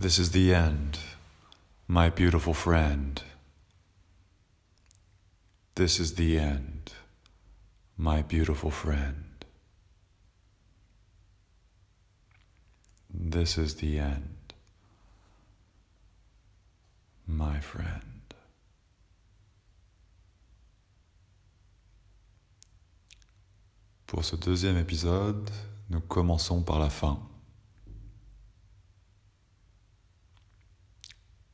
This 0.00 0.18
is 0.18 0.30
the 0.30 0.54
end, 0.54 0.98
my 1.86 2.08
beautiful 2.08 2.54
friend. 2.54 3.22
This 5.74 6.00
is 6.00 6.14
the 6.14 6.38
end, 6.38 6.94
my 7.98 8.22
beautiful 8.22 8.70
friend. 8.70 9.44
This 13.12 13.58
is 13.58 13.74
the 13.74 13.98
end, 13.98 14.54
my 17.26 17.60
friend. 17.60 18.34
Pour 24.06 24.24
ce 24.24 24.36
deuxième 24.36 24.78
épisode, 24.78 25.50
nous 25.90 26.00
commençons 26.00 26.62
par 26.62 26.78
la 26.78 26.88
fin. 26.88 27.20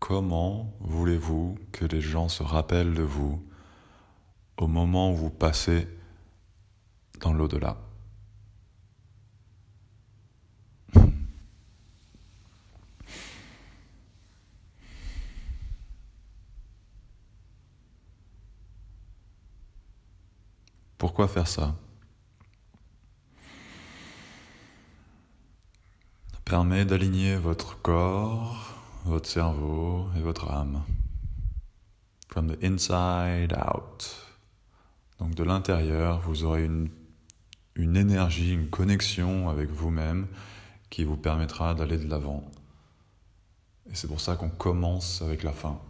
Comment 0.09 0.73
voulez-vous 0.79 1.59
que 1.73 1.85
les 1.85 2.01
gens 2.01 2.29
se 2.29 2.45
rappellent 2.45 2.95
de 2.95 3.03
vous 3.03 3.45
au 4.57 4.69
moment 4.69 5.11
où 5.11 5.17
vous 5.17 5.31
passez 5.31 5.89
dans 7.19 7.33
l'au-delà? 7.33 7.77
Pourquoi 20.99 21.27
faire 21.27 21.49
ça? 21.49 21.75
Permet 26.45 26.85
d'aligner 26.85 27.35
votre 27.35 27.83
corps, 27.83 28.76
votre 29.07 29.29
cerveau 29.29 30.09
et 30.17 30.21
votre 30.21 30.51
âme. 30.51 30.83
From 32.29 32.49
the 32.49 32.63
inside 32.63 33.57
out. 33.57 34.17
Donc 35.19 35.35
de 35.35 35.45
l'intérieur, 35.45 36.21
vous 36.21 36.45
aurez 36.45 36.65
une, 36.65 36.91
une 37.77 37.97
énergie, 37.97 38.53
une 38.53 38.69
connexion 38.69 39.49
avec 39.49 39.71
vous-même 39.71 40.27
qui 40.91 41.05
vous 41.05 41.17
permettra 41.17 41.75
d'aller 41.75 41.99
de 41.99 42.09
l'avant. 42.09 42.45
Et 43.91 43.95
c'est 43.95 44.09
pour 44.09 44.21
ça 44.21 44.37
qu'on 44.37 44.51
commence 44.51 45.23
avec 45.23 45.43
la 45.43 45.53
fin. 45.53 45.81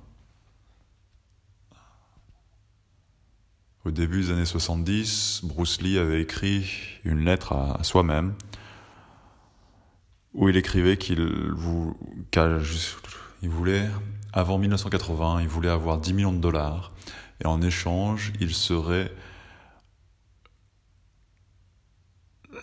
Au 3.85 3.91
début 3.91 4.23
des 4.23 4.31
années 4.33 4.45
70, 4.45 5.43
Bruce 5.45 5.81
Lee 5.81 5.99
avait 5.99 6.21
écrit 6.21 6.71
une 7.05 7.25
lettre 7.25 7.53
à 7.53 7.83
soi-même 7.83 8.35
où 10.37 10.49
il 10.51 10.57
écrivait 10.57 10.99
qu'il 10.99 11.19
voulait, 13.43 13.89
avant 14.35 14.59
1980, 14.59 15.41
il 15.41 15.49
voulait 15.49 15.71
avoir 15.71 15.99
10 15.99 16.13
millions 16.13 16.33
de 16.33 16.39
dollars, 16.39 16.93
et 17.43 17.47
en 17.47 17.63
échange, 17.63 18.35
il 18.39 18.55
serait, 18.55 19.11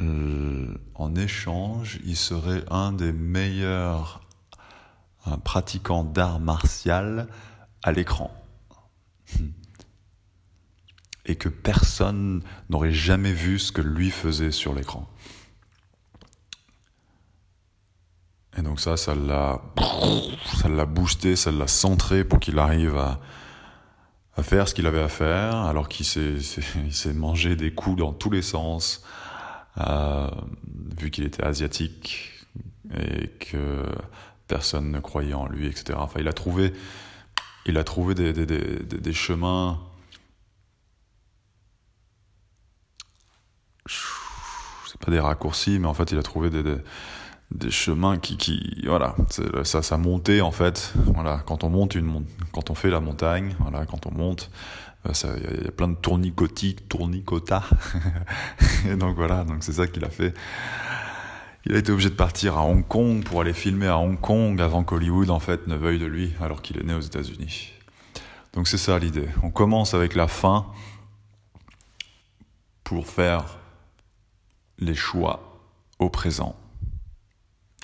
euh, 0.02 0.72
en 0.94 1.16
échange, 1.16 2.00
il 2.06 2.16
serait 2.16 2.64
un 2.70 2.92
des 2.92 3.12
meilleurs 3.12 4.22
pratiquants 5.44 6.04
d'art 6.04 6.40
martial 6.40 7.28
à 7.82 7.92
l'écran. 7.92 8.32
Et 11.26 11.38
que 11.38 11.50
personne 11.50 12.44
n'aurait 12.70 12.92
jamais 12.92 13.34
vu 13.34 13.58
ce 13.58 13.72
que 13.72 13.82
lui 13.82 14.12
faisait 14.12 14.52
sur 14.52 14.76
l'écran. 14.76 15.10
Et 18.58 18.62
donc 18.62 18.80
ça, 18.80 18.98
ça 18.98 19.16
l'a, 19.16 19.62
ça 20.62 20.70
l'a 20.70 20.86
boosté, 20.86 21.36
ça 21.36 21.52
l'a 21.52 21.68
centré 21.68 22.24
pour 22.24 22.40
qu'il 22.40 22.60
arrive 22.60 22.98
à, 22.98 23.20
faire 24.42 24.68
ce 24.68 24.74
qu'il 24.74 24.86
avait 24.86 25.02
à 25.02 25.10
faire, 25.10 25.56
alors 25.56 25.90
qu'il 25.90 26.06
s'est, 26.06 26.36
il 26.76 26.94
s'est 26.94 27.14
mangé 27.14 27.56
des 27.56 27.74
coups 27.74 27.98
dans 27.98 28.14
tous 28.14 28.30
les 28.30 28.42
sens, 28.42 29.04
euh, 29.80 30.30
vu 31.00 31.10
qu'il 31.10 31.24
était 31.24 31.44
asiatique 31.44 32.30
et 32.96 33.30
que 33.40 33.86
personne 34.48 34.92
ne 34.92 35.00
croyait 35.00 35.34
en 35.34 35.48
lui, 35.48 35.68
etc. 35.68 35.98
Enfin, 36.00 36.20
il 36.20 36.28
a 36.28 36.34
trouvé, 36.34 36.74
il 37.66 37.78
a 37.78 37.84
trouvé 37.84 38.14
des, 38.14 38.34
des, 38.34 38.46
des, 38.46 38.84
des 38.84 39.14
chemins. 39.14 39.80
C'est 43.88 45.00
pas 45.04 45.12
des 45.12 45.20
raccourcis, 45.20 45.80
mais 45.80 45.88
en 45.88 45.96
fait, 45.96 46.12
il 46.12 46.20
a 46.20 46.24
trouvé 46.24 46.52
des, 46.52 46.64
des 47.54 47.72
chemins 47.72 48.18
qui, 48.18 48.38
qui 48.38 48.84
voilà, 48.86 49.16
ça, 49.64 49.82
ça 49.82 49.98
montait 49.98 50.42
en 50.42 50.52
fait. 50.52 50.94
Voilà, 51.14 51.42
quand 51.46 51.64
on 51.64 51.70
monte 51.70 51.96
une, 51.96 52.26
quand 52.52 52.70
on 52.70 52.76
fait 52.76 52.90
la 52.90 53.00
montagne, 53.00 53.56
voilà, 53.60 53.86
quand 53.86 54.06
on 54.08 54.12
monte, 54.12 54.50
euh, 55.06 55.12
il 55.60 55.66
y, 55.66 55.68
a 55.68 55.72
plein 55.72 55.90
de 55.90 55.96
tournicotiques, 55.96 56.88
tournicotas. 56.88 57.70
et 58.90 58.96
donc 58.96 59.16
voilà, 59.16 59.44
donc 59.44 59.64
c'est 59.64 59.74
ça 59.74 59.88
qu'il 59.88 60.04
a 60.06 60.10
fait. 60.10 60.34
Il 61.66 61.76
a 61.76 61.78
été 61.78 61.92
obligé 61.92 62.10
de 62.10 62.16
partir 62.16 62.58
à 62.58 62.66
Hong 62.66 62.86
Kong 62.86 63.24
pour 63.24 63.42
aller 63.42 63.54
filmer 63.54 63.88
à 63.88 63.98
Hong 63.98 64.20
Kong 64.20 64.60
avant 64.60 64.84
qu'Hollywood 64.84 65.30
en 65.30 65.40
fait 65.40 65.68
ne 65.68 65.76
veuille 65.76 66.00
de 66.00 66.06
lui, 66.06 66.34
alors 66.42 66.62
qu'il 66.62 66.78
est 66.78 66.84
né 66.84 66.94
aux 66.94 67.02
États-Unis. 67.02 67.72
Donc 68.54 68.68
c'est 68.68 68.78
ça 68.78 69.00
l'idée. 69.00 69.28
On 69.44 69.50
commence 69.50 69.94
avec 69.94 70.16
la 70.16 70.28
fin 70.28 70.68
pour 72.84 73.08
faire 73.08 73.58
les 74.80 74.96
choix 74.96 75.60
au 76.00 76.10
présent. 76.10 76.56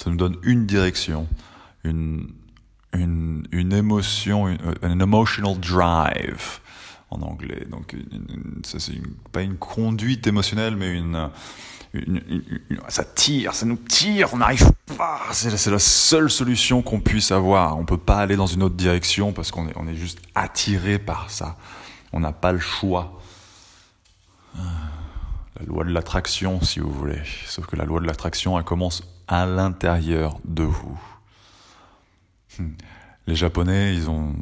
Ça 0.01 0.09
nous 0.09 0.15
donne 0.15 0.37
une 0.43 0.65
direction, 0.65 1.27
une, 1.83 2.29
une, 2.93 3.45
une 3.51 3.73
émotion, 3.73 4.47
une, 4.47 4.57
un 4.81 4.99
emotional 4.99 5.59
drive 5.59 6.59
en 7.11 7.21
anglais. 7.21 7.67
Donc, 7.69 7.95
ça 8.63 8.79
c'est 8.79 9.01
pas 9.31 9.41
une 9.41 9.57
conduite 9.57 10.25
émotionnelle, 10.25 10.77
mais 10.77 10.93
une, 10.93 11.29
ça 12.87 13.03
tire, 13.03 13.53
ça 13.55 13.65
nous 13.65 13.75
tire, 13.75 14.33
on 14.33 14.37
n'arrive 14.37 14.71
pas. 14.97 15.21
C'est 15.31 15.71
la 15.71 15.79
seule 15.79 16.29
solution 16.29 16.81
qu'on 16.81 17.01
puisse 17.01 17.31
avoir. 17.31 17.77
On 17.77 17.85
peut 17.85 17.97
pas 17.97 18.19
aller 18.19 18.35
dans 18.35 18.45
une 18.45 18.63
autre 18.63 18.75
direction 18.75 19.33
parce 19.33 19.51
qu'on 19.51 19.67
est, 19.67 19.73
on 19.75 19.87
est 19.87 19.95
juste 19.95 20.19
attiré 20.35 20.99
par 20.99 21.31
ça. 21.31 21.57
On 22.13 22.19
n'a 22.19 22.31
pas 22.31 22.51
le 22.51 22.59
choix. 22.59 23.19
La 24.55 25.65
loi 25.65 25.83
de 25.83 25.89
l'attraction, 25.91 26.61
si 26.61 26.79
vous 26.79 26.91
voulez. 26.91 27.21
Sauf 27.47 27.65
que 27.65 27.75
la 27.75 27.85
loi 27.85 27.99
de 27.99 28.05
l'attraction, 28.05 28.57
elle 28.57 28.63
commence 28.63 29.03
à 29.29 29.45
l'intérieur 29.45 30.39
de 30.43 30.63
vous. 30.63 30.99
Hmm. 32.57 32.71
Les 33.27 33.35
Japonais, 33.35 33.93
ils 33.93 34.09
ont 34.09 34.33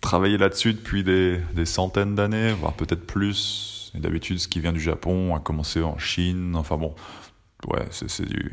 travaillé 0.00 0.38
là-dessus 0.38 0.72
depuis 0.72 1.04
des, 1.04 1.66
centaines 1.66 2.14
d'années, 2.14 2.52
voire 2.52 2.72
peut-être 2.72 3.06
plus. 3.06 3.92
D'habitude, 3.94 4.38
ce 4.38 4.48
qui 4.48 4.58
vient 4.58 4.72
du 4.72 4.80
Japon 4.80 5.36
a 5.36 5.38
commencé 5.38 5.82
en 5.82 5.98
Chine. 5.98 6.56
Enfin 6.56 6.78
bon, 6.78 6.94
ouais, 7.68 7.86
c'est 7.90 8.24
du, 8.24 8.52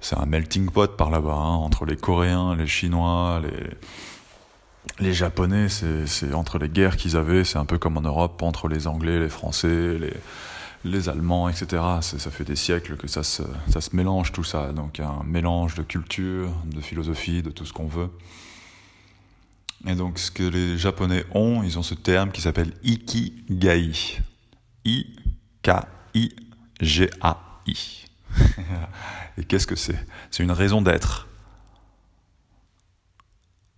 c'est 0.00 0.16
un 0.16 0.24
melting 0.24 0.70
pot 0.70 0.96
par 0.96 1.10
là-bas 1.10 1.34
hein, 1.34 1.56
entre 1.56 1.84
les 1.84 1.96
Coréens, 1.96 2.56
les 2.56 2.66
Chinois, 2.66 3.42
les 3.42 3.70
les 4.98 5.12
Japonais. 5.12 5.68
C'est 5.68 6.32
entre 6.32 6.58
les 6.58 6.70
guerres 6.70 6.96
qu'ils 6.96 7.18
avaient, 7.18 7.44
c'est 7.44 7.58
un 7.58 7.66
peu 7.66 7.76
comme 7.76 7.98
en 7.98 8.00
Europe 8.00 8.42
entre 8.42 8.66
les 8.66 8.86
Anglais, 8.86 9.18
les 9.18 9.28
Français, 9.28 9.98
les 9.98 10.14
les 10.84 11.08
Allemands, 11.08 11.48
etc. 11.48 11.82
Ça 12.00 12.30
fait 12.30 12.44
des 12.44 12.56
siècles 12.56 12.96
que 12.96 13.06
ça 13.06 13.22
se, 13.22 13.42
ça 13.68 13.80
se 13.80 13.94
mélange 13.94 14.32
tout 14.32 14.44
ça. 14.44 14.72
Donc 14.72 15.00
un 15.00 15.22
mélange 15.24 15.74
de 15.74 15.82
culture, 15.82 16.50
de 16.64 16.80
philosophie, 16.80 17.42
de 17.42 17.50
tout 17.50 17.66
ce 17.66 17.72
qu'on 17.72 17.86
veut. 17.86 18.10
Et 19.86 19.94
donc 19.94 20.18
ce 20.18 20.30
que 20.30 20.42
les 20.42 20.76
Japonais 20.78 21.24
ont, 21.34 21.62
ils 21.62 21.78
ont 21.78 21.82
ce 21.82 21.94
terme 21.94 22.32
qui 22.32 22.40
s'appelle 22.40 22.72
Ikigai. 22.82 23.92
I-K-I-G-A-I. 24.84 25.76
Et 29.38 29.44
qu'est-ce 29.44 29.66
que 29.66 29.76
c'est? 29.76 30.06
C'est 30.30 30.42
une 30.42 30.52
raison 30.52 30.80
d'être. 30.82 31.28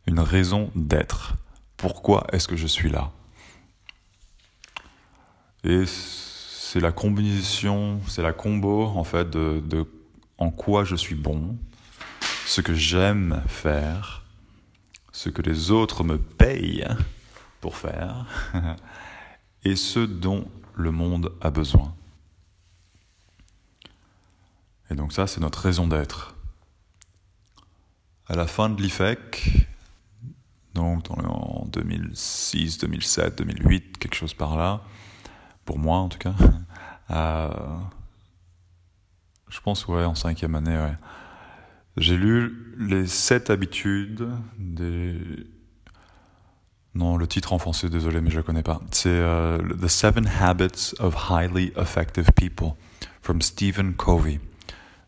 Une 0.06 0.20
raison 0.20 0.70
d'être. 0.74 1.34
Pourquoi 1.76 2.26
est-ce 2.32 2.46
que 2.48 2.56
je 2.56 2.66
suis 2.66 2.90
là? 2.90 3.10
Et 5.64 5.84
c'est 6.72 6.80
la 6.80 6.90
combinaison, 6.90 8.00
c'est 8.08 8.22
la 8.22 8.32
combo 8.32 8.86
en 8.86 9.04
fait 9.04 9.28
de, 9.28 9.86
en 10.38 10.50
quoi 10.50 10.84
je 10.84 10.96
suis 10.96 11.14
bon, 11.14 11.58
ce 12.46 12.62
que 12.62 12.72
j'aime 12.72 13.42
faire, 13.46 14.24
ce 15.12 15.28
que 15.28 15.42
les 15.42 15.70
autres 15.70 16.02
me 16.02 16.16
payent 16.16 16.88
pour 17.60 17.76
faire, 17.76 18.24
et 19.64 19.76
ce 19.76 20.00
dont 20.00 20.48
le 20.74 20.90
monde 20.92 21.34
a 21.42 21.50
besoin. 21.50 21.94
Et 24.90 24.94
donc 24.94 25.12
ça, 25.12 25.26
c'est 25.26 25.42
notre 25.42 25.58
raison 25.60 25.86
d'être. 25.86 26.34
À 28.28 28.34
la 28.34 28.46
fin 28.46 28.70
de 28.70 28.80
l'IFEC, 28.80 29.68
donc 30.72 31.10
en 31.10 31.66
2006, 31.66 32.78
2007, 32.78 33.36
2008, 33.36 33.98
quelque 33.98 34.14
chose 34.14 34.32
par 34.32 34.56
là, 34.56 34.80
pour 35.64 35.78
moi 35.78 35.98
en 35.98 36.08
tout 36.08 36.18
cas. 36.18 36.34
Euh, 37.10 37.50
je 39.50 39.60
pense, 39.60 39.86
ouais, 39.86 40.04
en 40.04 40.14
cinquième 40.14 40.54
année, 40.54 40.78
ouais. 40.78 40.94
J'ai 41.98 42.16
lu 42.16 42.74
les 42.78 43.06
sept 43.06 43.50
habitudes 43.50 44.26
des... 44.58 45.18
Non, 46.94 47.18
le 47.18 47.26
titre 47.26 47.52
en 47.52 47.58
français, 47.58 47.90
désolé, 47.90 48.22
mais 48.22 48.30
je 48.30 48.36
le 48.36 48.42
connais 48.42 48.62
pas. 48.62 48.80
C'est 48.92 49.10
euh, 49.10 49.58
The 49.58 49.88
Seven 49.88 50.26
Habits 50.40 50.94
of 51.00 51.30
Highly 51.30 51.72
Effective 51.76 52.32
People 52.34 52.72
from 53.20 53.42
Stephen 53.42 53.92
Covey. 53.92 54.40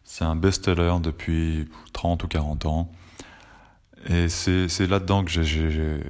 C'est 0.02 0.24
un 0.24 0.36
best-seller 0.36 0.96
depuis 1.00 1.70
30 1.94 2.22
ou 2.24 2.28
40 2.28 2.66
ans. 2.66 2.92
Et 4.10 4.28
c'est 4.28 4.86
là-dedans 4.86 5.24
que 5.24 5.30
j'ai 5.30 6.00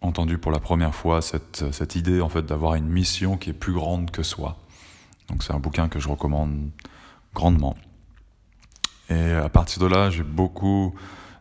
entendu 0.00 0.38
pour 0.38 0.52
la 0.52 0.60
première 0.60 0.94
fois 0.94 1.20
cette, 1.22 1.72
cette 1.72 1.94
idée 1.94 2.20
en 2.20 2.28
fait 2.28 2.42
d'avoir 2.42 2.74
une 2.74 2.88
mission 2.88 3.36
qui 3.36 3.50
est 3.50 3.54
plus 3.54 3.72
grande 3.72 4.10
que 4.10 4.22
soi. 4.22 4.56
Donc 5.28 5.42
c'est 5.42 5.52
un 5.52 5.60
bouquin 5.60 5.88
que 5.88 6.00
je 6.00 6.08
recommande 6.08 6.70
grandement. 7.34 7.76
Et 9.08 9.32
à 9.32 9.48
partir 9.48 9.82
de 9.82 9.86
là, 9.86 10.10
j'ai 10.10 10.22
beaucoup 10.22 10.94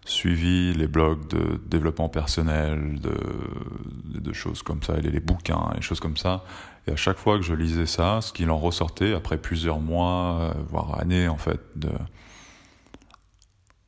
suivi 0.06 0.74
les 0.74 0.88
blogs 0.88 1.28
de 1.28 1.62
développement 1.68 2.10
personnel, 2.10 3.00
de, 3.00 4.34
choses 4.34 4.64
comme 4.64 4.82
ça, 4.84 4.96
les, 4.98 5.10
les 5.10 5.20
bouquins, 5.20 5.72
les 5.76 5.82
choses 5.82 6.00
comme 6.00 6.18
ça. 6.18 6.44
Et 6.88 6.92
à 6.92 6.96
chaque 6.96 7.18
fois 7.18 7.38
que 7.38 7.44
je 7.44 7.54
lisais 7.54 7.86
ça, 7.86 8.22
ce 8.22 8.32
qu'il 8.34 8.50
en 8.52 8.58
ressortait, 8.58 9.14
après 9.14 9.38
plusieurs 9.38 9.80
mois, 9.80 10.40
euh, 10.42 10.54
voire 10.68 11.00
années 11.00 11.28
en 11.28 11.38
fait, 11.38 11.60
de, 11.76 11.92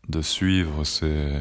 de 0.09 0.21
suivre 0.21 0.83
ces, 0.83 1.39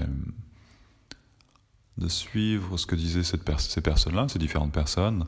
de 2.00 2.08
suivre 2.08 2.76
ce 2.76 2.87
que 2.87 2.97
disaient 2.97 3.23
ces 3.23 3.38
personnes-là, 3.38 4.26
ces 4.29 4.38
différentes 4.38 4.73
personnes, 4.73 5.26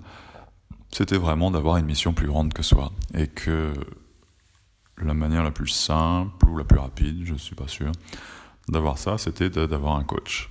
c'était 0.90 1.19
vraiment 1.19 1.50
d'avoir 1.50 1.76
une 1.76 1.86
mission 1.86 2.12
plus 2.12 2.26
grande 2.26 2.52
que 2.52 2.62
soi. 2.62 2.92
Et 3.14 3.28
que 3.28 3.72
la 4.98 5.14
manière 5.14 5.42
la 5.42 5.50
plus 5.50 5.69
simple 5.69 6.48
ou 6.48 6.56
la 6.56 6.64
plus 6.64 6.78
rapide, 6.78 7.24
je 7.24 7.34
ne 7.34 7.38
suis 7.38 7.54
pas 7.54 7.69
sûr, 7.69 7.92
d'avoir 8.69 8.98
ça, 8.98 9.19
c'était 9.19 9.50
d'avoir 9.50 9.96
un 9.96 10.04
coach. 10.04 10.50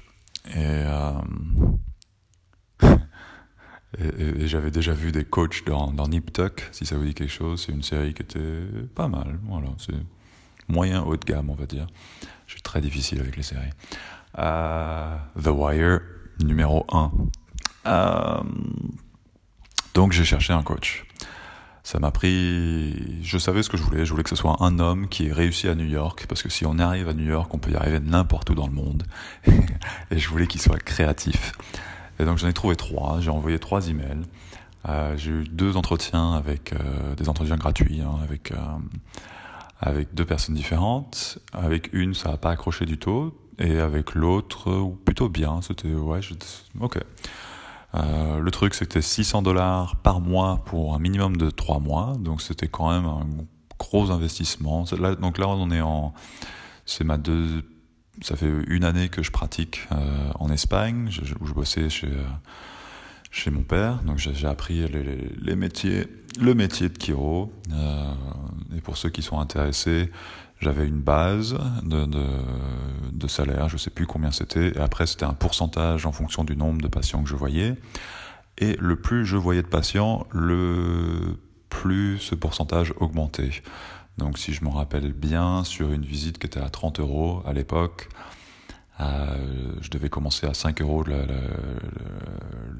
Euh, 0.56 1.21
et, 3.97 4.06
et, 4.06 4.47
j'avais 4.47 4.71
déjà 4.71 4.94
vu 4.94 5.12
des 5.12 5.23
coachs 5.23 5.63
dans, 5.65 5.91
dans 5.91 6.07
Nip 6.07 6.33
Tuck, 6.33 6.68
si 6.71 6.85
ça 6.85 6.97
vous 6.97 7.06
dit 7.06 7.13
quelque 7.13 7.31
chose. 7.31 7.63
C'est 7.65 7.71
une 7.71 7.83
série 7.83 8.13
qui 8.13 8.23
était 8.23 8.63
pas 8.95 9.07
mal. 9.07 9.39
Voilà, 9.44 9.69
c'est 9.77 9.95
moyen 10.68 11.01
haut 11.01 11.18
de 11.18 11.25
gamme, 11.25 11.50
on 11.50 11.56
va 11.56 11.65
dire. 11.65 11.88
Je 12.47 12.53
suis 12.53 12.62
très 12.62 12.81
difficile 12.81 13.19
avec 13.19 13.38
les 13.38 13.44
séries. 13.44 13.71
Euh, 14.38 15.18
The 15.42 15.48
Wire, 15.48 16.00
numéro 16.44 16.86
1. 16.92 17.12
Euh, 17.88 18.44
donc 19.94 20.12
j'ai 20.12 20.24
cherché 20.24 20.54
un 20.54 20.63
coach. 20.63 21.06
Ça 21.83 22.00
m'a 22.00 22.12
pris. 22.12 23.24
Je 23.24 23.38
savais 23.38 23.63
ce 23.63 23.69
que 23.69 23.78
je 23.78 23.83
voulais. 23.83 24.06
Je 24.06 24.12
voulais 24.12 24.24
que 24.24 24.30
ce 24.30 24.36
soit 24.36 24.57
un 24.62 24.80
homme 24.80 25.10
qui 25.10 25.28
ait 25.28 25.33
réussi 25.33 25.68
à 25.68 25.75
New 25.75 25.86
York, 25.86 26.25
parce 26.30 26.44
que 26.44 26.50
si 26.50 26.66
on 26.66 26.78
arrive 26.80 27.10
à 27.10 27.13
New 27.13 27.25
York, 27.25 27.54
on 27.54 27.57
peut 27.57 27.72
y 27.72 27.75
arriver 27.75 28.00
n'importe 28.00 28.50
où 28.51 28.56
dans 28.56 28.68
le 28.68 28.74
monde. 28.74 29.04
et 30.12 30.19
je 30.19 30.30
voulais 30.30 30.48
qu'il 30.48 30.62
soit 30.62 30.78
créatif. 30.78 31.54
Et 32.19 32.25
donc 32.25 32.38
j'en 32.38 32.48
ai 32.48 32.54
trouvé 32.54 32.75
trois. 32.75 33.19
J'ai 33.19 33.31
envoyé 33.31 33.57
trois 33.60 33.89
emails. 33.89 34.22
Euh, 34.88 35.16
j'ai 35.18 35.31
eu 35.31 35.44
deux 35.44 35.75
entretiens 35.75 36.33
avec 36.33 36.74
des 37.18 37.30
entretiens 37.30 37.57
gratuits 37.57 38.01
hein, 38.01 38.18
avec 38.24 38.54
avec 39.81 40.13
deux 40.13 40.25
personnes 40.25 40.56
différentes. 40.56 41.39
Avec 41.51 41.89
une, 41.94 42.13
ça 42.13 42.30
n'a 42.30 42.38
pas 42.38 42.51
accroché 42.51 42.86
du 42.86 42.98
tout, 42.98 43.33
et 43.59 43.80
avec 43.80 44.15
l'autre, 44.15 44.94
plutôt 45.06 45.30
bien. 45.30 45.62
C'était 45.62 45.94
ouais, 45.94 46.19
ok. 46.80 47.00
Euh, 47.94 48.39
le 48.39 48.51
truc, 48.51 48.74
c'était 48.74 49.01
600 49.01 49.42
dollars 49.42 49.98
par 49.98 50.21
mois 50.21 50.63
pour 50.65 50.95
un 50.95 51.00
minimum 51.00 51.36
de 51.36 51.50
3 51.50 51.80
mois, 51.80 52.15
donc 52.19 52.42
c'était 52.42 52.69
quand 52.69 52.89
même 52.89 53.06
un 53.06 53.27
gros 53.77 54.12
investissement. 54.12 54.86
Donc 55.19 55.38
là, 55.38 55.50
on 55.50 55.69
est 55.71 55.81
en, 55.81 56.13
c'est 56.86 57.03
ma 57.03 57.18
deux, 57.18 57.63
ça 58.21 58.36
fait 58.36 58.50
une 58.68 58.86
année 58.86 59.09
que 59.09 59.24
je 59.24 59.31
pratique 59.31 59.88
euh, 59.92 60.31
en 60.36 60.50
Espagne, 60.51 61.09
où 61.42 61.45
je 61.45 61.54
bossais 61.54 61.89
chez 61.89 62.07
euh, 62.07 62.24
chez 63.31 63.50
mon 63.50 63.63
père, 63.63 64.04
donc 64.04 64.18
j'ai 64.18 64.45
appris 64.45 64.86
les, 64.89 65.56
métiers, 65.56 66.06
le 66.39 66.54
métier 66.54 66.89
de. 66.89 67.50
Euh, 67.71 68.13
et 68.75 68.81
pour 68.81 68.97
ceux 68.97 69.09
qui 69.09 69.21
sont 69.21 69.39
intéressés, 69.39 70.12
j'avais 70.62 70.88
une 70.88 71.02
base 71.02 71.58
de, 71.84 73.28
salaire, 73.28 73.69
je 73.69 73.78
sais 73.78 73.90
plus 73.90 74.06
combien 74.06 74.31
c'était, 74.31 74.69
et 74.69 74.78
après 74.78 75.08
c'était 75.08 75.25
un 75.25 75.34
pourcentage 75.34 76.06
en 76.06 76.12
fonction 76.12 76.44
du 76.44 76.56
nombre 76.56 76.81
de 76.81 76.88
patients 76.88 77.24
que 77.24 77.30
je 77.30 77.36
voyais. 77.36 77.75
Et 78.58 78.75
le 78.80 78.96
plus 78.96 79.25
je 79.25 79.38
voyais 79.38 79.63
de 79.63 79.68
patients, 79.68 80.28
le 80.31 81.38
plus 81.69 82.19
ce 82.19 82.36
pourcentage 82.36 82.94
augmentait. 82.98 83.52
Donc 84.18 84.38
si 84.38 84.54
je 84.54 84.63
me 84.63 84.69
rappelle 84.69 85.13
bien, 85.13 85.63
sur 85.63 85.92
une 85.92 86.06
visite 86.06 86.38
qui 86.38 86.48
était 86.48 86.60
à 86.60 86.69
30 86.69 87.00
euros 87.00 87.42
à 87.46 87.54
l'époque, 87.54 88.10
euh, 89.00 89.74
je 89.81 89.90
devais 89.90 90.10
commencer 90.10 90.46
à 90.46 90.54
5 90.54 90.81
euros 90.81 91.04
le, 91.04 91.25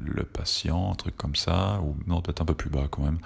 le, 0.06 0.24
patient, 0.24 0.92
un 0.92 0.96
truc 0.96 1.18
comme 1.18 1.36
ça, 1.36 1.80
ou 1.84 1.96
non, 2.06 2.22
peut-être 2.22 2.42
un 2.42 2.46
peu 2.46 2.54
plus 2.54 2.70
bas 2.70 2.88
quand 2.92 3.04
même. 3.04 3.18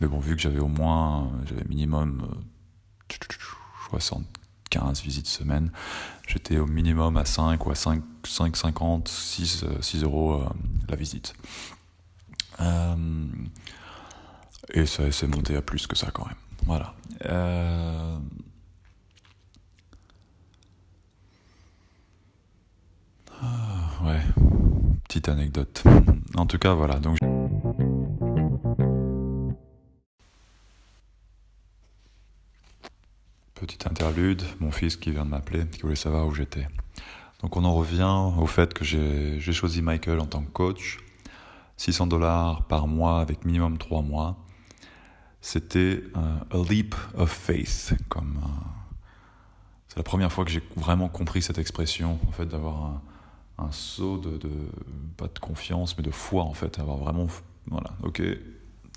Mais 0.00 0.06
bon, 0.06 0.18
vu 0.18 0.34
que 0.34 0.40
j'avais 0.40 0.60
au 0.60 0.68
moins, 0.68 1.30
j'avais 1.46 1.64
minimum 1.68 2.26
75 3.90 5.02
visites 5.02 5.26
semaine, 5.26 5.70
j'étais 6.26 6.58
au 6.58 6.66
minimum 6.66 7.16
à 7.16 7.24
5 7.24 7.64
ou 7.66 7.70
à 7.70 7.74
5, 7.74 8.02
5 8.24 8.56
50, 8.56 9.08
6, 9.08 9.64
6 9.80 10.02
euros 10.02 10.34
euh, 10.34 10.48
la 10.88 10.96
visite. 10.96 11.34
Euh, 12.60 12.96
et 14.72 14.86
ça 14.86 15.10
s'est 15.12 15.26
monté 15.26 15.56
à 15.56 15.62
plus 15.62 15.86
que 15.86 15.96
ça 15.96 16.10
quand 16.12 16.26
même. 16.26 16.36
Voilà. 16.66 16.94
Euh, 17.26 18.18
ah, 23.40 24.04
ouais, 24.04 24.20
petite 25.06 25.28
anecdote. 25.28 25.82
En 26.34 26.46
tout 26.46 26.58
cas, 26.58 26.74
voilà. 26.74 26.98
Donc. 26.98 27.18
Petite 33.60 33.88
interlude, 33.88 34.42
mon 34.60 34.70
fils 34.70 34.96
qui 34.96 35.10
vient 35.10 35.24
de 35.24 35.30
m'appeler, 35.30 35.66
qui 35.66 35.82
voulait 35.82 35.96
savoir 35.96 36.26
où 36.26 36.32
j'étais. 36.32 36.68
Donc 37.42 37.56
on 37.56 37.64
en 37.64 37.74
revient 37.74 38.32
au 38.38 38.46
fait 38.46 38.72
que 38.72 38.84
j'ai 38.84 39.52
choisi 39.52 39.82
Michael 39.82 40.20
en 40.20 40.26
tant 40.26 40.42
que 40.42 40.50
coach. 40.50 40.98
600 41.76 42.06
dollars 42.08 42.64
par 42.64 42.86
mois 42.86 43.20
avec 43.20 43.44
minimum 43.44 43.78
3 43.78 44.02
mois. 44.02 44.36
C'était 45.40 46.02
a 46.14 46.56
leap 46.70 46.94
of 47.16 47.30
faith. 47.30 47.94
euh, 48.16 48.20
C'est 49.88 49.96
la 49.96 50.02
première 50.02 50.32
fois 50.32 50.44
que 50.44 50.50
j'ai 50.50 50.62
vraiment 50.76 51.08
compris 51.08 51.42
cette 51.42 51.58
expression, 51.58 52.18
en 52.28 52.32
fait, 52.32 52.46
d'avoir 52.46 52.84
un, 52.84 53.02
un, 53.58 53.72
saut 53.72 54.18
de, 54.18 54.36
de, 54.38 54.50
pas 55.16 55.28
de 55.28 55.38
confiance, 55.38 55.96
mais 55.96 56.02
de 56.02 56.10
foi, 56.10 56.42
en 56.42 56.54
fait. 56.54 56.78
Avoir 56.80 56.96
vraiment, 56.96 57.28
voilà, 57.68 57.90
ok, 58.02 58.22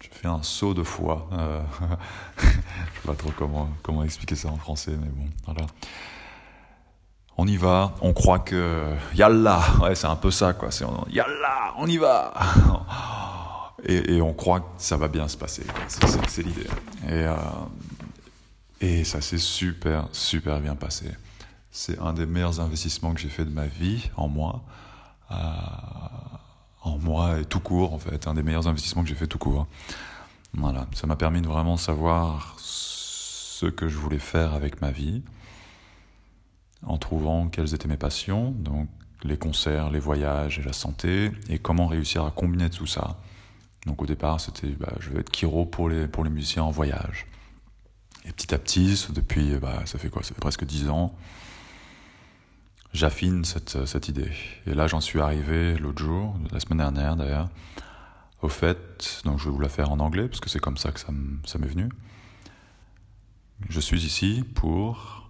je 0.01 0.09
fais 0.11 0.27
un 0.27 0.43
saut 0.43 0.73
de 0.73 0.83
foi. 0.83 1.27
Euh, 1.33 1.61
je 2.37 2.45
sais 2.45 2.57
pas 3.05 3.13
trop 3.13 3.31
comment, 3.37 3.69
comment 3.83 4.03
expliquer 4.03 4.35
ça 4.35 4.49
en 4.49 4.57
français, 4.57 4.91
mais 4.91 5.09
bon, 5.09 5.29
voilà. 5.45 5.67
On 7.37 7.47
y 7.47 7.57
va, 7.57 7.93
on 8.01 8.13
croit 8.13 8.39
que 8.39 8.93
yalla, 9.15 9.61
ouais, 9.81 9.95
c'est 9.95 10.07
un 10.07 10.15
peu 10.15 10.31
ça, 10.31 10.53
quoi. 10.53 10.69
C'est 10.69 10.85
on 10.85 11.87
y 11.87 11.97
va. 11.97 12.33
Et, 13.83 14.17
et, 14.17 14.21
on 14.21 14.31
croit 14.31 14.59
que 14.59 14.65
ça 14.77 14.95
va 14.95 15.07
bien 15.07 15.27
se 15.27 15.35
passer. 15.35 15.63
C'est 16.27 16.43
l'idée. 16.43 16.67
Et, 17.07 17.25
euh, 17.25 17.35
et 18.79 19.03
ça 19.03 19.21
s'est 19.21 19.37
super, 19.37 20.07
super 20.11 20.59
bien 20.59 20.75
passé. 20.75 21.05
C'est 21.71 21.99
un 21.99 22.13
des 22.13 22.25
meilleurs 22.25 22.59
investissements 22.59 23.13
que 23.13 23.19
j'ai 23.19 23.29
fait 23.29 23.45
de 23.45 23.49
ma 23.49 23.65
vie 23.65 24.09
en 24.17 24.27
moi. 24.27 24.61
Euh, 25.31 25.35
en 26.81 26.97
moi 26.97 27.39
et 27.39 27.45
tout 27.45 27.59
court 27.59 27.93
en 27.93 27.99
fait, 27.99 28.27
un 28.27 28.33
des 28.33 28.43
meilleurs 28.43 28.67
investissements 28.67 29.03
que 29.03 29.09
j'ai 29.09 29.15
fait 29.15 29.27
tout 29.27 29.37
court. 29.37 29.67
Voilà, 30.53 30.87
ça 30.93 31.07
m'a 31.07 31.15
permis 31.15 31.41
de 31.41 31.47
vraiment 31.47 31.77
savoir 31.77 32.55
ce 32.57 33.67
que 33.67 33.87
je 33.87 33.97
voulais 33.97 34.19
faire 34.19 34.53
avec 34.53 34.81
ma 34.81 34.91
vie, 34.91 35.21
en 36.83 36.97
trouvant 36.97 37.47
quelles 37.47 37.73
étaient 37.73 37.87
mes 37.87 37.97
passions, 37.97 38.51
donc 38.51 38.89
les 39.23 39.37
concerts, 39.37 39.91
les 39.91 39.99
voyages 39.99 40.59
et 40.59 40.63
la 40.63 40.73
santé, 40.73 41.31
et 41.47 41.59
comment 41.59 41.87
réussir 41.87 42.25
à 42.25 42.31
combiner 42.31 42.69
tout 42.69 42.87
ça. 42.87 43.17
Donc 43.85 44.01
au 44.01 44.05
départ, 44.05 44.39
c'était 44.39 44.69
bah, 44.69 44.93
je 44.99 45.11
veux 45.11 45.19
être 45.19 45.29
Kiro 45.29 45.65
pour 45.65 45.89
les, 45.89 46.07
pour 46.07 46.23
les 46.23 46.29
musiciens 46.29 46.63
en 46.63 46.71
voyage. 46.71 47.27
Et 48.25 48.31
petit 48.31 48.53
à 48.53 48.59
petit, 48.59 49.07
depuis, 49.13 49.57
bah, 49.57 49.83
ça 49.85 49.97
fait 49.97 50.09
quoi? 50.09 50.23
Ça 50.23 50.33
fait 50.33 50.41
presque 50.41 50.65
dix 50.65 50.89
ans, 50.89 51.15
j'affine 52.93 53.45
cette, 53.45 53.85
cette 53.85 54.07
idée. 54.07 54.31
Et 54.67 54.73
là, 54.73 54.87
j'en 54.87 55.01
suis 55.01 55.19
arrivé 55.19 55.77
l'autre 55.77 56.03
jour, 56.03 56.35
la 56.51 56.59
semaine 56.59 56.79
dernière 56.79 57.15
d'ailleurs, 57.15 57.49
au 58.41 58.49
fait, 58.49 59.21
donc 59.23 59.39
je 59.39 59.45
vais 59.45 59.51
vous 59.51 59.59
la 59.59 59.69
faire 59.69 59.91
en 59.91 59.99
anglais 59.99 60.27
parce 60.27 60.39
que 60.39 60.49
c'est 60.49 60.59
comme 60.59 60.77
ça 60.77 60.91
que 60.91 60.99
ça 60.99 61.11
m'est 61.11 61.67
venu. 61.67 61.89
Je 63.69 63.79
suis 63.79 64.05
ici 64.05 64.43
pour 64.55 65.29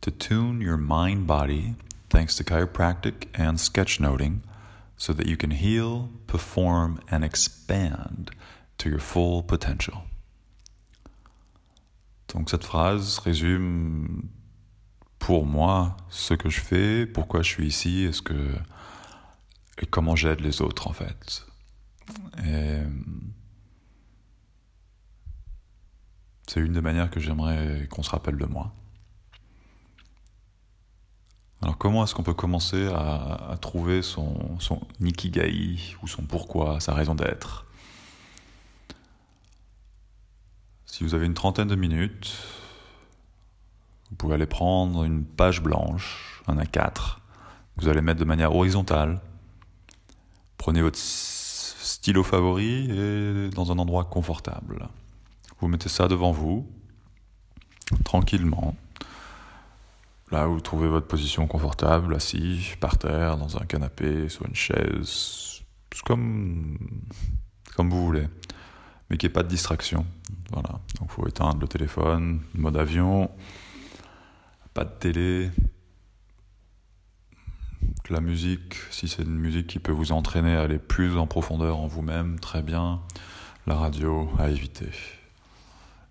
to 0.00 0.10
tune 0.10 0.60
your 0.60 0.78
mind 0.78 1.26
body 1.26 1.74
thanks 2.08 2.36
to 2.36 2.44
chiropractic 2.44 3.28
and 3.36 3.56
sketchnoting 3.56 4.38
so 4.96 5.12
that 5.12 5.26
you 5.26 5.36
can 5.36 5.50
heal, 5.50 6.08
perform 6.26 7.00
and 7.10 7.24
expand 7.24 8.30
to 8.78 8.88
your 8.88 9.00
full 9.00 9.42
potential. 9.42 10.04
Donc 12.32 12.50
cette 12.50 12.64
phrase 12.64 13.18
résume 13.18 14.28
pour 15.26 15.44
moi 15.44 15.96
ce 16.08 16.34
que 16.34 16.48
je 16.48 16.60
fais, 16.60 17.04
pourquoi 17.04 17.42
je 17.42 17.48
suis 17.48 17.66
ici, 17.66 18.04
est-ce 18.04 18.22
que 18.22 18.54
et 19.82 19.86
comment 19.86 20.14
j'aide 20.14 20.38
les 20.38 20.62
autres 20.62 20.86
en 20.86 20.92
fait. 20.92 21.44
Et 22.44 22.78
c'est 26.46 26.60
une 26.60 26.74
des 26.74 26.80
manières 26.80 27.10
que 27.10 27.18
j'aimerais 27.18 27.88
qu'on 27.90 28.04
se 28.04 28.10
rappelle 28.10 28.38
de 28.38 28.44
moi. 28.44 28.72
Alors 31.60 31.76
comment 31.76 32.04
est-ce 32.04 32.14
qu'on 32.14 32.22
peut 32.22 32.32
commencer 32.32 32.86
à, 32.94 33.58
trouver 33.60 34.02
son, 34.02 34.60
son 34.60 34.80
ou 35.00 36.06
son 36.06 36.22
pourquoi, 36.22 36.78
sa 36.78 36.94
raison 36.94 37.16
d'être? 37.16 37.66
Si 40.84 41.02
vous 41.02 41.14
avez 41.14 41.26
une 41.26 41.34
trentaine 41.34 41.66
de 41.66 41.74
minutes, 41.74 42.32
vous 44.10 44.16
pouvez 44.16 44.34
aller 44.34 44.46
prendre 44.46 45.04
une 45.04 45.24
page 45.24 45.62
blanche, 45.62 46.42
un 46.46 46.56
A4, 46.56 47.16
vous 47.76 47.88
allez 47.88 48.00
mettre 48.00 48.20
de 48.20 48.24
manière 48.24 48.54
horizontale. 48.54 49.20
Prenez 50.56 50.80
votre 50.80 50.98
stylo 50.98 52.22
favori 52.22 52.90
et 52.90 53.50
dans 53.50 53.70
un 53.70 53.78
endroit 53.78 54.04
confortable. 54.04 54.88
Vous 55.60 55.68
mettez 55.68 55.88
ça 55.88 56.08
devant 56.08 56.32
vous, 56.32 56.66
tranquillement. 58.04 58.74
Là 60.30 60.48
où 60.48 60.54
vous 60.54 60.60
trouvez 60.60 60.88
votre 60.88 61.06
position 61.06 61.46
confortable, 61.46 62.14
assis, 62.14 62.74
par 62.80 62.98
terre, 62.98 63.36
dans 63.36 63.58
un 63.58 63.64
canapé, 63.64 64.28
sur 64.28 64.46
une 64.46 64.54
chaise, 64.54 65.62
comme, 66.04 66.78
comme 67.76 67.90
vous 67.90 68.04
voulez, 68.04 68.26
mais 69.08 69.16
qu'il 69.16 69.28
n'y 69.28 69.32
ait 69.32 69.34
pas 69.34 69.42
de 69.42 69.48
distraction. 69.48 70.04
Voilà. 70.50 70.80
Donc 70.98 71.08
il 71.08 71.10
faut 71.10 71.28
éteindre 71.28 71.60
le 71.60 71.68
téléphone, 71.68 72.40
mode 72.54 72.76
avion, 72.76 73.30
pas 74.76 74.84
de 74.84 74.90
télé. 74.90 75.50
La 78.10 78.20
musique, 78.20 78.74
si 78.90 79.08
c'est 79.08 79.22
une 79.22 79.38
musique 79.38 79.68
qui 79.68 79.78
peut 79.78 79.90
vous 79.90 80.12
entraîner 80.12 80.54
à 80.54 80.60
aller 80.60 80.78
plus 80.78 81.16
en 81.16 81.26
profondeur 81.26 81.78
en 81.78 81.86
vous-même, 81.86 82.38
très 82.38 82.60
bien. 82.60 83.00
La 83.66 83.74
radio, 83.74 84.28
à 84.38 84.50
éviter. 84.50 84.90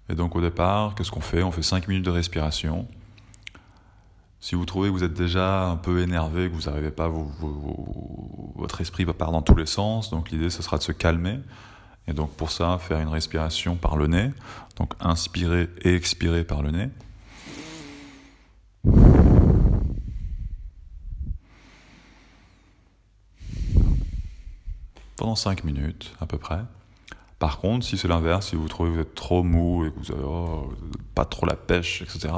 Et 0.10 0.16
donc 0.16 0.36
au 0.36 0.42
départ, 0.42 0.96
qu'est-ce 0.96 1.12
qu'on 1.12 1.22
fait? 1.22 1.44
On 1.44 1.52
fait 1.52 1.62
5 1.62 1.88
minutes 1.88 2.06
de 2.06 2.10
respiration. 2.10 2.88
Si 4.40 4.56
vous 4.56 4.66
trouvez 4.66 4.90
que 4.90 4.94
vous 4.94 5.04
êtes 5.04 5.14
déjà 5.14 5.68
un 5.68 5.78
peu 5.78 6.02
énervé, 6.02 6.50
que 6.50 6.56
vous 6.56 6.68
n'arrivez 6.68 6.90
pas, 6.90 7.08
votre 8.56 8.82
esprit 8.82 9.04
va 9.04 9.14
part 9.14 9.32
dans 9.32 9.44
tous 9.44 9.56
les 9.56 9.68
sens, 9.68 10.10
donc 10.10 10.32
l'idée 10.32 10.50
ce 10.50 10.64
sera 10.64 10.80
de 10.80 10.84
se 10.84 10.92
calmer. 10.92 11.38
Et 12.08 12.14
donc 12.14 12.32
pour 12.32 12.50
ça, 12.50 12.80
faire 12.80 13.00
une 13.00 13.10
respiration 13.10 13.76
par 13.76 13.96
le 13.96 14.08
nez, 14.08 14.32
donc 14.78 14.94
inspirer 15.00 15.70
et 15.84 15.94
expirer 15.94 16.44
par 16.44 16.64
le 16.64 16.72
nez. 16.72 16.90
Pendant 25.16 25.36
5 25.36 25.64
minutes 25.64 26.14
à 26.20 26.26
peu 26.26 26.38
près. 26.38 26.60
Par 27.40 27.60
contre, 27.60 27.86
si 27.86 27.98
c'est 27.98 28.08
l'inverse, 28.08 28.48
si 28.48 28.56
vous 28.56 28.68
trouvez 28.68 28.90
que 28.90 28.96
vous 28.96 29.02
êtes 29.02 29.16
trop 29.16 29.44
mou 29.44 29.86
et 29.86 29.92
que 29.92 30.00
vous 30.00 30.14
n'avez 30.14 30.26
oh, 30.26 30.74
pas 31.14 31.26
trop 31.26 31.46
la 31.46 31.56
pêche, 31.56 32.02
etc., 32.02 32.34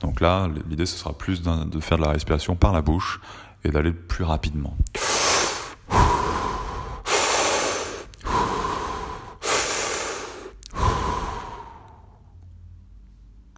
donc 0.00 0.20
là, 0.20 0.48
l'idée, 0.68 0.86
ce 0.86 0.96
sera 0.96 1.12
plus 1.12 1.42
de 1.42 1.80
faire 1.80 1.98
de 1.98 2.02
la 2.02 2.10
respiration 2.10 2.56
par 2.56 2.72
la 2.72 2.80
bouche 2.80 3.20
et 3.64 3.70
d'aller 3.70 3.92
plus 3.92 4.24
rapidement. 4.24 4.76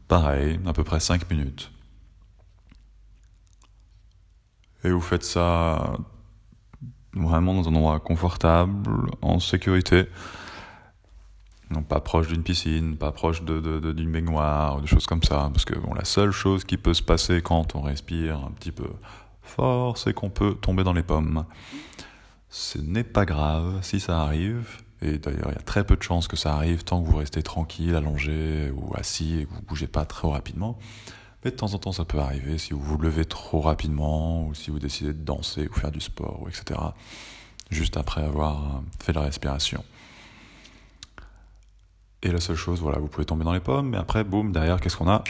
Pareil, 0.08 0.58
à 0.66 0.72
peu 0.72 0.82
près 0.82 0.98
5 0.98 1.30
minutes. 1.30 1.70
Et 4.82 4.90
vous 4.90 5.00
faites 5.00 5.24
ça 5.24 5.98
vraiment 7.14 7.54
dans 7.54 7.68
un 7.68 7.74
endroit 7.74 8.00
confortable, 8.00 9.10
en 9.22 9.40
sécurité. 9.40 10.06
Donc 11.70 11.86
pas 11.86 12.00
proche 12.00 12.28
d'une 12.28 12.42
piscine, 12.42 12.96
pas 12.96 13.12
proche 13.12 13.42
d'une 13.42 13.60
de, 13.60 13.78
de, 13.78 14.04
baignoire, 14.04 14.76
ou 14.76 14.80
des 14.80 14.86
choses 14.86 15.06
comme 15.06 15.22
ça. 15.22 15.50
Parce 15.52 15.64
que 15.64 15.78
bon, 15.78 15.94
la 15.94 16.04
seule 16.04 16.32
chose 16.32 16.64
qui 16.64 16.76
peut 16.76 16.94
se 16.94 17.02
passer 17.02 17.42
quand 17.42 17.76
on 17.76 17.80
respire 17.80 18.38
un 18.38 18.50
petit 18.50 18.72
peu 18.72 18.88
fort, 19.42 19.96
c'est 19.98 20.12
qu'on 20.12 20.30
peut 20.30 20.54
tomber 20.54 20.82
dans 20.82 20.92
les 20.92 21.02
pommes. 21.02 21.44
Ce 22.48 22.78
n'est 22.78 23.04
pas 23.04 23.24
grave 23.24 23.78
si 23.82 24.00
ça 24.00 24.20
arrive. 24.20 24.66
Et 25.02 25.18
d'ailleurs, 25.18 25.48
il 25.50 25.54
y 25.54 25.58
a 25.58 25.62
très 25.62 25.84
peu 25.84 25.96
de 25.96 26.02
chances 26.02 26.28
que 26.28 26.36
ça 26.36 26.54
arrive 26.54 26.84
tant 26.84 27.02
que 27.02 27.08
vous 27.08 27.16
restez 27.16 27.42
tranquille, 27.42 27.94
allongé 27.94 28.70
ou 28.74 28.92
assis 28.96 29.40
et 29.40 29.46
que 29.46 29.50
vous 29.54 29.62
bougez 29.62 29.86
pas 29.86 30.04
trop 30.04 30.30
rapidement. 30.30 30.78
Mais 31.44 31.50
de 31.50 31.56
temps 31.56 31.72
en 31.72 31.78
temps, 31.78 31.92
ça 31.92 32.04
peut 32.04 32.18
arriver 32.18 32.58
si 32.58 32.74
vous 32.74 32.80
vous 32.80 32.98
levez 32.98 33.24
trop 33.24 33.60
rapidement 33.60 34.46
ou 34.46 34.54
si 34.54 34.70
vous 34.70 34.78
décidez 34.78 35.14
de 35.14 35.24
danser 35.24 35.68
ou 35.68 35.72
faire 35.72 35.90
du 35.90 36.00
sport, 36.00 36.42
ou 36.42 36.48
etc. 36.48 36.78
Juste 37.70 37.96
après 37.96 38.22
avoir 38.22 38.82
fait 39.02 39.12
la 39.12 39.22
respiration. 39.22 39.82
Et 42.22 42.30
la 42.30 42.40
seule 42.40 42.56
chose, 42.56 42.80
voilà, 42.80 42.98
vous 42.98 43.08
pouvez 43.08 43.24
tomber 43.24 43.44
dans 43.44 43.54
les 43.54 43.60
pommes, 43.60 43.90
mais 43.90 43.96
après, 43.96 44.24
boum, 44.24 44.52
derrière, 44.52 44.80
qu'est-ce 44.80 44.98
qu'on 44.98 45.08
a? 45.08 45.24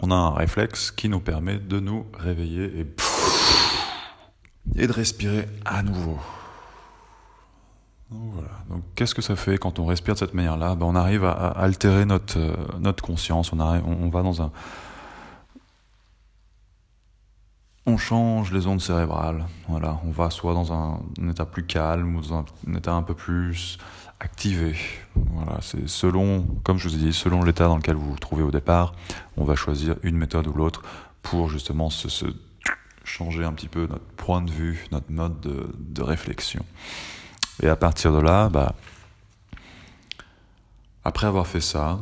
On 0.00 0.10
a 0.10 0.14
un 0.14 0.34
réflexe 0.34 0.90
qui 0.90 1.08
nous 1.08 1.20
permet 1.20 1.58
de 1.58 1.78
nous 1.78 2.06
réveiller 2.18 2.86
et, 4.74 4.86
de 4.86 4.92
respirer 4.92 5.46
à 5.64 5.84
nouveau. 5.84 6.18
Donc 8.10 8.82
qu'est-ce 8.94 9.14
que 9.14 9.22
ça 9.22 9.36
fait 9.36 9.58
quand 9.58 9.78
on 9.78 9.86
respire 9.86 10.14
de 10.14 10.18
cette 10.18 10.34
manière-là? 10.34 10.74
Ben, 10.74 10.86
On 10.86 10.96
arrive 10.96 11.24
à, 11.24 11.32
altérer 11.32 12.04
notre, 12.04 12.38
euh, 12.38 12.92
conscience, 13.02 13.52
on 13.52 14.10
va 14.10 14.22
dans 14.22 14.42
un, 14.42 14.50
on 17.86 17.96
change 17.96 18.52
les 18.52 18.66
ondes 18.66 18.80
cérébrales. 18.80 19.46
Voilà, 19.68 20.00
on 20.04 20.10
va 20.10 20.30
soit 20.30 20.54
dans 20.54 20.72
un, 20.72 21.00
état 21.30 21.46
plus 21.46 21.64
calme 21.64 22.16
ou 22.16 22.20
dans 22.20 22.38
un, 22.38 22.74
état 22.76 22.92
un 22.92 23.02
peu 23.02 23.14
plus 23.14 23.78
activé. 24.18 24.76
Voilà, 25.14 25.58
c'est 25.62 25.88
selon, 25.88 26.46
comme 26.64 26.78
je 26.78 26.88
vous 26.88 26.94
ai 26.96 26.98
dit, 26.98 27.12
selon 27.12 27.42
l'état 27.44 27.68
dans 27.68 27.76
lequel 27.76 27.94
vous 27.94 28.10
vous 28.10 28.18
trouvez 28.18 28.42
au 28.42 28.50
départ, 28.50 28.94
on 29.36 29.44
va 29.44 29.54
choisir 29.54 29.96
une 30.02 30.16
méthode 30.16 30.48
ou 30.48 30.52
l'autre 30.52 30.82
pour 31.22 31.48
justement 31.48 31.88
se, 31.90 32.08
changer 33.04 33.44
un 33.44 33.52
petit 33.52 33.68
peu 33.68 33.86
notre 33.86 34.04
point 34.16 34.42
de 34.42 34.50
vue, 34.50 34.86
notre 34.90 35.10
mode 35.10 35.40
de, 35.40 36.02
réflexion. 36.02 36.64
Et 37.62 37.68
à 37.68 37.76
partir 37.76 38.12
de 38.12 38.18
là, 38.18 38.48
bah, 38.48 38.74
après 41.04 41.26
avoir 41.26 41.46
fait 41.46 41.60
ça, 41.60 42.00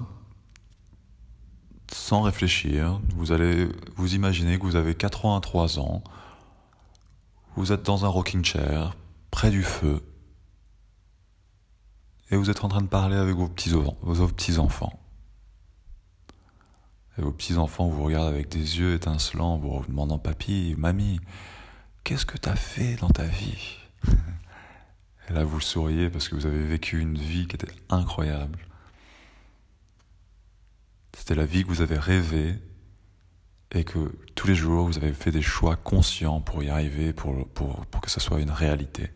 sans 1.95 2.23
réfléchir, 2.23 3.01
vous 3.15 3.31
allez 3.31 3.69
vous 3.95 4.17
imaginer 4.17 4.59
que 4.59 4.65
vous 4.65 4.75
avez 4.75 4.97
83 4.97 5.79
ans, 5.79 6.03
vous 7.55 7.71
êtes 7.71 7.83
dans 7.85 8.05
un 8.05 8.09
rocking 8.09 8.45
chair, 8.45 8.97
près 9.31 9.53
du 9.53 9.63
feu, 9.63 10.03
et 12.31 12.37
vous 12.37 12.51
êtes 12.51 12.65
en 12.65 12.69
train 12.69 12.83
de 12.83 12.89
parler 12.89 13.15
avec 13.15 13.37
vos 13.37 13.47
petits, 13.47 14.59
enfants. 14.59 14.99
Et 17.17 17.23
vos 17.23 17.31
petits 17.31 17.59
enfants 17.59 17.87
vous 17.87 18.03
regardent 18.03 18.35
avec 18.35 18.49
des 18.49 18.79
yeux 18.81 18.95
étincelants, 18.95 19.57
vous 19.57 19.85
demandant 19.87 20.19
papy, 20.19 20.75
mamie, 20.77 21.21
qu'est-ce 22.03 22.27
que 22.27 22.39
t'as 22.39 22.57
fait 22.57 22.97
dans 22.97 23.11
ta 23.11 23.25
vie? 23.25 23.77
Et 25.29 25.33
là 25.33 25.45
vous 25.45 25.61
souriez 25.61 26.11
parce 26.11 26.29
que 26.29 26.35
vous 26.35 26.47
avez 26.47 26.67
vécu 26.67 26.99
une 26.99 27.17
vie 27.17 27.47
qui 27.47 27.55
était 27.55 27.73
incroyable. 27.89 28.59
C'était 31.25 31.41
la 31.41 31.47
vie 31.47 31.63
que 31.63 31.69
vous 31.69 31.81
avez 31.81 31.97
rêvé 31.97 32.55
et 33.71 33.83
que 33.83 34.15
tous 34.35 34.47
les 34.47 34.55
jours 34.55 34.85
vous 34.85 34.99
avez 34.99 35.15
fait 35.15 35.31
des 35.31 35.41
choix 35.41 35.75
conscients 35.75 36.43
pour 36.43 36.63
y 36.63 36.69
arriver, 36.69 37.15
pour, 37.15 37.49
que 38.03 38.11
ça 38.11 38.21
soit 38.21 38.43
une 38.43 38.51
réalité. 38.51 39.11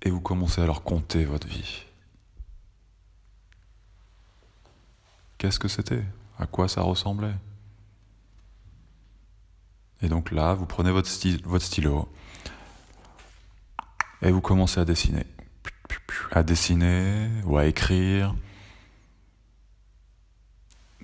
Et 0.00 0.08
vous 0.08 0.22
commencez 0.22 0.62
à 0.62 0.64
leur 0.64 0.82
compter 0.82 1.26
votre 1.26 1.46
vie. 1.46 1.84
Qu'est-ce 5.36 5.58
que 5.58 5.68
c'était? 5.68 6.04
À 6.38 6.46
quoi 6.46 6.66
ça 6.66 6.80
ressemblait? 6.80 7.34
Et 10.00 10.08
donc 10.08 10.30
là, 10.30 10.54
vous 10.54 10.64
prenez 10.64 10.90
votre, 10.90 11.10
votre 11.46 11.66
stylo 11.66 12.08
et 14.22 14.30
vous 14.30 14.40
commencez 14.40 14.80
à 14.80 14.86
dessiner. 14.86 15.26
À 16.30 16.42
dessiner 16.42 17.28
ou 17.44 17.58
à 17.58 17.66
écrire 17.66 18.34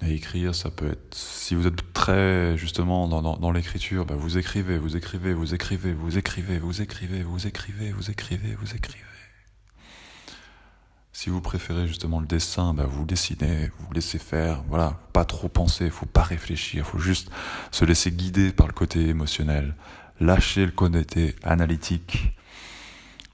et 0.03 0.15
écrire, 0.15 0.55
ça 0.55 0.71
peut 0.71 0.93
être, 0.93 1.15
si 1.15 1.55
vous 1.55 1.67
êtes 1.67 1.93
très 1.93 2.57
justement 2.57 3.07
dans, 3.09 3.37
dans, 3.37 3.53
l'écriture, 3.53 4.07
bah 4.07 4.15
vous 4.17 4.39
écrivez, 4.39 4.79
vous 4.79 4.97
écrivez, 4.97 5.35
vous 5.35 5.55
écrivez, 5.55 5.93
vous 5.93 6.17
écrivez, 6.19 6.59
vous 6.59 6.81
écrivez, 6.81 7.23
vous 7.23 7.47
écrivez, 7.47 7.93
vous 7.93 8.11
écrivez, 8.11 8.55
vous 8.55 8.75
écrivez. 8.75 9.05
Si 11.13 11.29
vous 11.29 11.43
préférez 11.43 11.87
justement 11.87 12.21
le 12.21 12.27
dessin, 12.27 12.73
bah 12.73 12.87
vous 12.89 13.05
dessinez, 13.05 13.71
vous 13.79 13.93
laissez 13.93 14.19
faire, 14.19 14.63
voilà, 14.69 14.99
pas 15.13 15.27
trop 15.27 15.49
penser, 15.49 15.91
faut 15.91 16.07
pas 16.07 16.23
réfléchir, 16.23 16.87
faut 16.87 16.99
juste 16.99 17.31
se 17.71 17.85
laisser 17.85 18.11
guider 18.11 18.53
par 18.53 18.67
le 18.67 18.73
côté 18.73 19.09
émotionnel, 19.09 19.75
lâcher 20.19 20.65
le 20.65 20.73
côté 20.73 21.37
analytique, 21.43 22.33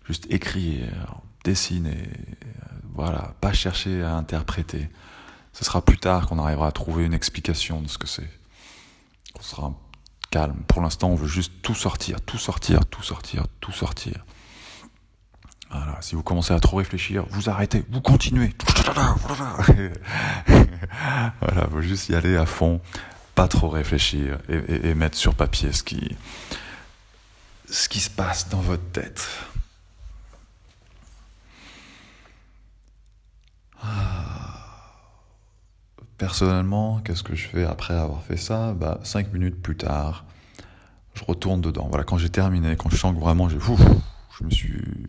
juste 0.08 0.26
écrire, 0.30 1.20
dessiner, 1.44 2.08
voilà, 2.92 3.36
pas 3.40 3.52
chercher 3.52 4.02
à 4.02 4.16
interpréter. 4.16 4.88
Ce 5.56 5.64
sera 5.64 5.80
plus 5.80 5.96
tard 5.96 6.26
qu'on 6.26 6.38
arrivera 6.38 6.66
à 6.68 6.70
trouver 6.70 7.06
une 7.06 7.14
explication 7.14 7.80
de 7.80 7.88
ce 7.88 7.96
que 7.96 8.06
c'est. 8.06 8.28
qu'on 9.32 9.42
sera 9.42 9.72
calme. 10.30 10.62
Pour 10.68 10.82
l'instant, 10.82 11.08
on 11.08 11.14
veut 11.14 11.26
juste 11.26 11.50
tout 11.62 11.74
sortir, 11.74 12.20
tout 12.20 12.36
sortir, 12.36 12.84
tout 12.84 13.02
sortir, 13.02 13.44
tout 13.60 13.72
sortir. 13.72 14.26
Voilà, 15.70 15.96
si 16.02 16.14
vous 16.14 16.22
commencez 16.22 16.52
à 16.52 16.60
trop 16.60 16.76
réfléchir, 16.76 17.24
vous 17.30 17.48
arrêtez, 17.48 17.86
vous 17.88 18.02
continuez. 18.02 18.52
voilà, 21.40 21.66
faut 21.70 21.80
juste 21.80 22.10
y 22.10 22.14
aller 22.14 22.36
à 22.36 22.44
fond, 22.44 22.82
pas 23.34 23.48
trop 23.48 23.70
réfléchir 23.70 24.36
et, 24.50 24.90
et 24.90 24.94
mettre 24.94 25.16
sur 25.16 25.34
papier 25.34 25.72
ce 25.72 25.82
qui, 25.82 26.18
ce 27.70 27.88
qui 27.88 28.00
se 28.00 28.10
passe 28.10 28.50
dans 28.50 28.60
votre 28.60 28.90
tête. 28.90 29.26
Personnellement, 36.18 37.00
qu'est-ce 37.00 37.22
que 37.22 37.34
je 37.34 37.46
fais 37.46 37.64
après 37.64 37.94
avoir 37.94 38.22
fait 38.22 38.38
ça? 38.38 38.72
Bah, 38.72 39.00
Cinq 39.02 39.32
minutes 39.32 39.60
plus 39.60 39.76
tard, 39.76 40.24
je 41.14 41.22
retourne 41.24 41.60
dedans. 41.60 41.86
Voilà, 41.88 42.04
quand 42.04 42.16
j'ai 42.16 42.30
terminé, 42.30 42.76
quand 42.76 42.88
je 42.88 42.96
sens 42.96 43.14
que 43.14 43.20
vraiment 43.20 43.48
j'ai, 43.48 43.58
je 43.58 44.44
me 44.44 44.50
suis 44.50 45.06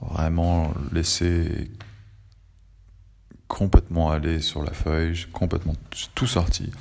vraiment 0.00 0.72
laissé 0.92 1.70
complètement 3.46 4.10
aller 4.10 4.40
sur 4.40 4.62
la 4.62 4.72
feuille, 4.72 5.14
j'ai 5.14 5.28
complètement 5.28 5.74
tout 6.14 6.26
sorti. 6.26 6.72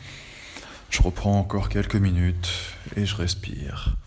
Je 0.89 1.01
reprends 1.01 1.39
encore 1.39 1.69
quelques 1.69 1.95
minutes 1.95 2.49
et 2.95 3.05
je 3.05 3.15
respire. 3.15 3.97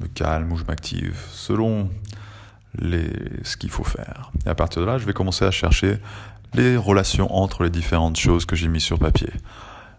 Me 0.00 0.08
calme 0.08 0.52
ou 0.52 0.56
je 0.56 0.64
m'active 0.64 1.18
selon 1.30 1.90
ce 2.80 3.56
qu'il 3.56 3.70
faut 3.70 3.84
faire. 3.84 4.32
Et 4.46 4.48
à 4.48 4.54
partir 4.54 4.82
de 4.82 4.86
là, 4.86 4.98
je 4.98 5.04
vais 5.04 5.12
commencer 5.12 5.44
à 5.44 5.50
chercher 5.50 5.98
les 6.54 6.76
relations 6.76 7.34
entre 7.34 7.64
les 7.64 7.70
différentes 7.70 8.18
choses 8.18 8.44
que 8.44 8.56
j'ai 8.56 8.68
mis 8.68 8.80
sur 8.80 8.98
papier. 8.98 9.30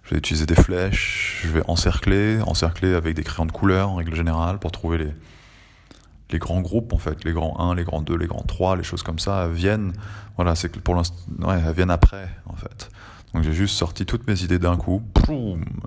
Je 0.04 0.12
vais 0.12 0.18
utiliser 0.18 0.46
des 0.46 0.56
flèches, 0.56 1.42
je 1.44 1.50
vais 1.50 1.62
encercler, 1.68 2.42
encercler 2.42 2.94
avec 2.94 3.16
des 3.16 3.24
crayons 3.24 3.46
de 3.46 3.52
couleur 3.52 3.90
en 3.90 3.96
règle 3.96 4.16
générale 4.16 4.60
pour 4.60 4.72
trouver 4.72 4.98
les, 4.98 5.14
les 6.34 6.40
grands 6.40 6.62
groupes 6.62 6.92
en 6.92 6.98
fait, 6.98 7.24
les 7.24 7.32
grands 7.32 7.72
1, 7.72 7.76
les 7.76 7.84
grands 7.84 8.02
2, 8.02 8.16
les 8.18 8.28
grands 8.28 8.44
3, 8.44 8.76
les 8.76 8.84
choses 8.84 9.04
comme 9.04 9.20
ça 9.20 9.48
viennent, 9.48 9.94
voilà, 10.36 10.56
c'est 10.56 10.70
que 10.70 10.80
pour 10.80 10.96
l'instant, 10.96 11.16
elles 11.50 11.74
viennent 11.74 11.92
après 11.92 12.28
en 12.48 12.56
fait. 12.56 12.90
Donc 13.34 13.44
j'ai 13.44 13.54
juste 13.54 13.76
sorti 13.76 14.06
toutes 14.06 14.28
mes 14.28 14.44
idées 14.44 14.60
d'un 14.60 14.76
coup, 14.78 15.02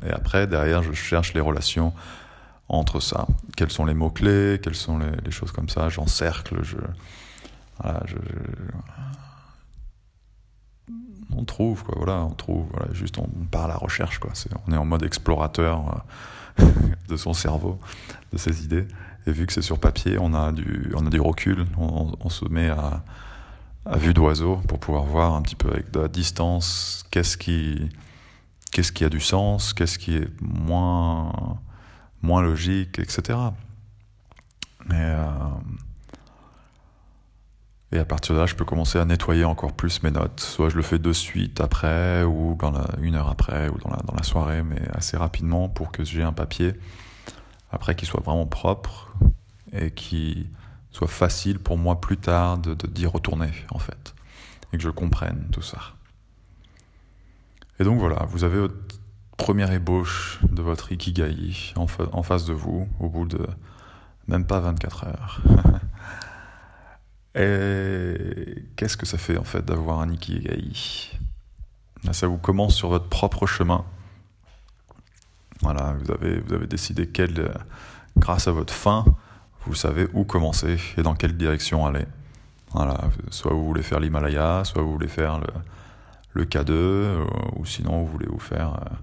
et 0.04 0.10
après 0.10 0.46
derrière 0.46 0.82
je 0.82 0.92
cherche 0.92 1.34
les 1.34 1.40
relations 1.40 1.92
entre 2.68 3.00
ça. 3.00 3.26
Quels 3.56 3.70
sont 3.70 3.84
les 3.84 3.94
mots-clés, 3.94 4.60
quelles 4.62 4.74
sont 4.74 4.98
les, 4.98 5.30
choses 5.30 5.52
comme 5.52 5.68
ça, 5.68 5.88
j'encercle, 5.88 6.62
je, 6.62 6.76
voilà, 7.80 8.02
je, 8.06 8.16
on 11.36 11.44
trouve, 11.44 11.84
quoi, 11.84 11.94
voilà, 11.96 12.24
on 12.24 12.30
trouve, 12.30 12.66
voilà, 12.72 12.92
juste 12.92 13.18
on 13.18 13.28
part 13.50 13.64
à 13.64 13.68
la 13.68 13.76
recherche, 13.76 14.18
quoi. 14.18 14.32
on 14.66 14.72
est 14.72 14.76
en 14.76 14.84
mode 14.84 15.02
explorateur 15.02 16.02
euh, 16.60 16.66
de 17.08 17.16
son 17.16 17.32
cerveau, 17.32 17.78
de 18.32 18.38
ses 18.38 18.64
idées. 18.64 18.86
Et 19.26 19.32
vu 19.32 19.46
que 19.46 19.52
c'est 19.52 19.62
sur 19.62 19.78
papier, 19.78 20.18
on 20.20 20.34
a 20.34 20.52
du, 20.52 20.92
on 20.94 21.04
a 21.06 21.10
du 21.10 21.20
recul, 21.20 21.66
on, 21.76 22.28
se 22.28 22.44
met 22.44 22.68
à, 22.68 23.02
à 23.84 23.96
vue 23.96 24.14
d'oiseau 24.14 24.56
pour 24.68 24.78
pouvoir 24.78 25.04
voir 25.04 25.34
un 25.34 25.42
petit 25.42 25.56
peu 25.56 25.68
avec 25.68 25.90
de 25.90 26.00
la 26.00 26.08
distance 26.08 27.04
qu'est-ce 27.10 27.36
qui, 27.36 27.90
qu'est-ce 28.70 28.92
qui 28.92 29.04
a 29.04 29.08
du 29.08 29.20
sens, 29.20 29.74
qu'est-ce 29.74 29.98
qui 29.98 30.16
est 30.16 30.28
moins 30.40 31.58
moins 32.26 32.42
logique, 32.42 32.98
etc. 32.98 33.38
Euh, 34.90 35.26
et 37.92 37.98
à 37.98 38.04
partir 38.04 38.34
de 38.34 38.40
là, 38.40 38.46
je 38.46 38.54
peux 38.54 38.64
commencer 38.64 38.98
à 38.98 39.04
nettoyer 39.04 39.44
encore 39.44 39.72
plus 39.72 40.02
mes 40.02 40.10
notes. 40.10 40.40
Soit 40.40 40.68
je 40.68 40.76
le 40.76 40.82
fais 40.82 40.98
de 40.98 41.12
suite 41.12 41.60
après, 41.60 42.24
ou 42.24 42.58
une 43.00 43.14
heure 43.14 43.28
après, 43.28 43.68
ou 43.68 43.78
dans 43.78 43.90
la, 43.90 43.98
dans 43.98 44.14
la 44.14 44.24
soirée, 44.24 44.62
mais 44.62 44.82
assez 44.92 45.16
rapidement 45.16 45.68
pour 45.68 45.92
que 45.92 46.04
j'ai 46.04 46.22
un 46.22 46.32
papier 46.32 46.74
après 47.70 47.94
qui 47.94 48.06
soit 48.06 48.20
vraiment 48.20 48.46
propre 48.46 49.12
et 49.72 49.92
qui 49.92 50.48
soit 50.90 51.08
facile 51.08 51.58
pour 51.58 51.78
moi 51.78 52.00
plus 52.00 52.16
tard 52.16 52.58
de 52.58 52.74
d'y 52.86 53.06
retourner 53.06 53.50
en 53.70 53.78
fait 53.78 54.14
et 54.72 54.76
que 54.76 54.82
je 54.82 54.90
comprenne 54.90 55.48
tout 55.52 55.62
ça. 55.62 55.78
Et 57.78 57.84
donc 57.84 57.98
voilà, 57.98 58.26
vous 58.30 58.44
avez 58.44 58.68
première 59.36 59.70
ébauche 59.72 60.40
de 60.50 60.62
votre 60.62 60.92
ikigai 60.92 61.74
en, 61.76 61.86
face 62.22 62.44
de 62.44 62.52
vous 62.52 62.88
au 63.00 63.08
bout 63.08 63.26
de 63.26 63.46
même 64.28 64.46
pas 64.46 64.60
24 64.60 65.04
heures. 65.04 65.40
Et 67.34 68.64
qu'est-ce 68.76 68.96
que 68.96 69.04
ça 69.04 69.18
fait 69.18 69.36
en 69.36 69.44
fait 69.44 69.64
d'avoir 69.64 70.00
un 70.00 70.10
ikigai? 70.10 70.72
Ça 72.12 72.26
vous 72.26 72.38
commence 72.38 72.74
sur 72.74 72.88
votre 72.88 73.08
propre 73.08 73.46
chemin. 73.46 73.84
Voilà, 75.60 75.94
vous 76.00 76.10
avez, 76.12 76.40
vous 76.40 76.54
avez 76.54 76.66
décidé 76.66 77.08
quelle, 77.08 77.52
grâce 78.16 78.48
à 78.48 78.52
votre 78.52 78.72
fin, 78.72 79.04
vous 79.66 79.74
savez 79.74 80.06
où 80.14 80.24
commencer 80.24 80.78
et 80.96 81.02
dans 81.02 81.14
quelle 81.14 81.36
direction 81.36 81.86
aller. 81.86 82.06
Voilà, 82.72 83.00
soit 83.30 83.52
vous 83.52 83.64
voulez 83.64 83.82
faire 83.82 84.00
l'Himalaya, 84.00 84.62
soit 84.64 84.82
vous 84.82 84.92
voulez 84.92 85.08
faire 85.08 85.38
le, 85.38 85.46
le 86.34 86.44
K2, 86.44 87.26
ou 87.56 87.64
sinon 87.64 88.00
vous 88.00 88.06
voulez 88.06 88.26
vous 88.28 88.38
faire 88.38 88.74
euh, 88.74 88.94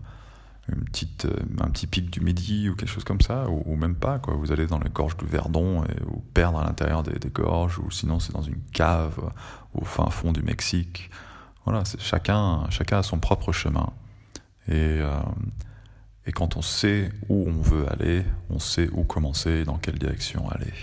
une 0.70 0.84
petite, 0.86 1.26
euh, 1.26 1.36
un 1.60 1.70
petit 1.70 1.88
pic 1.88 2.10
du 2.10 2.22
Midi 2.22 2.70
ou 2.70 2.76
quelque 2.76 2.90
chose 2.90 3.04
comme 3.04 3.22
ça, 3.22 3.48
ou, 3.50 3.76
même 3.76 3.96
pas. 3.96 4.20
Quoi. 4.20 4.36
Vous 4.36 4.52
allez 4.52 4.68
dans 4.68 4.80
les 4.80 4.90
gorges 4.90 5.18
du 5.18 5.26
Verdon 5.26 5.84
et 5.84 6.04
vous 6.06 6.24
perdre 6.34 6.60
à 6.60 6.66
l'intérieur 6.66 7.04
des, 7.04 7.30
gorges, 7.30 7.80
ou 7.80 7.92
sinon 7.92 8.20
c'est 8.20 8.34
dans 8.34 8.42
une 8.42 8.62
cave 8.72 9.20
au 9.74 9.84
fin 9.84 10.10
fond 10.10 10.32
du 10.32 10.42
Mexique. 10.42 11.10
Voilà, 11.66 11.84
chacun, 12.00 12.70
chacun 12.70 13.00
a 13.00 13.04
son 13.04 13.20
propre 13.20 13.52
chemin. 13.52 13.90
Et, 14.68 14.74
euh, 15.02 15.20
et 16.26 16.32
quand 16.32 16.56
on 16.56 16.62
sait 16.62 17.12
où 17.28 17.46
on 17.48 17.62
veut 17.62 17.86
aller, 17.92 18.24
on 18.50 18.60
sait 18.60 18.90
où 18.94 19.04
commencer 19.04 19.50
et 19.50 19.66
dans 19.66 19.78
quelle 19.78 20.00
direction 20.00 20.50
aller. 20.50 20.74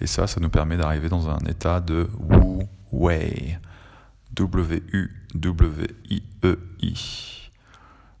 Et 0.00 0.06
ça, 0.06 0.26
ça 0.26 0.40
nous 0.40 0.50
permet 0.50 0.76
d'arriver 0.76 1.08
dans 1.08 1.30
un 1.30 1.38
état 1.46 1.80
de 1.80 2.10
Wu 2.18 2.66
Wei. 2.92 3.58
W-U-W-I-E-I. 4.34 5.36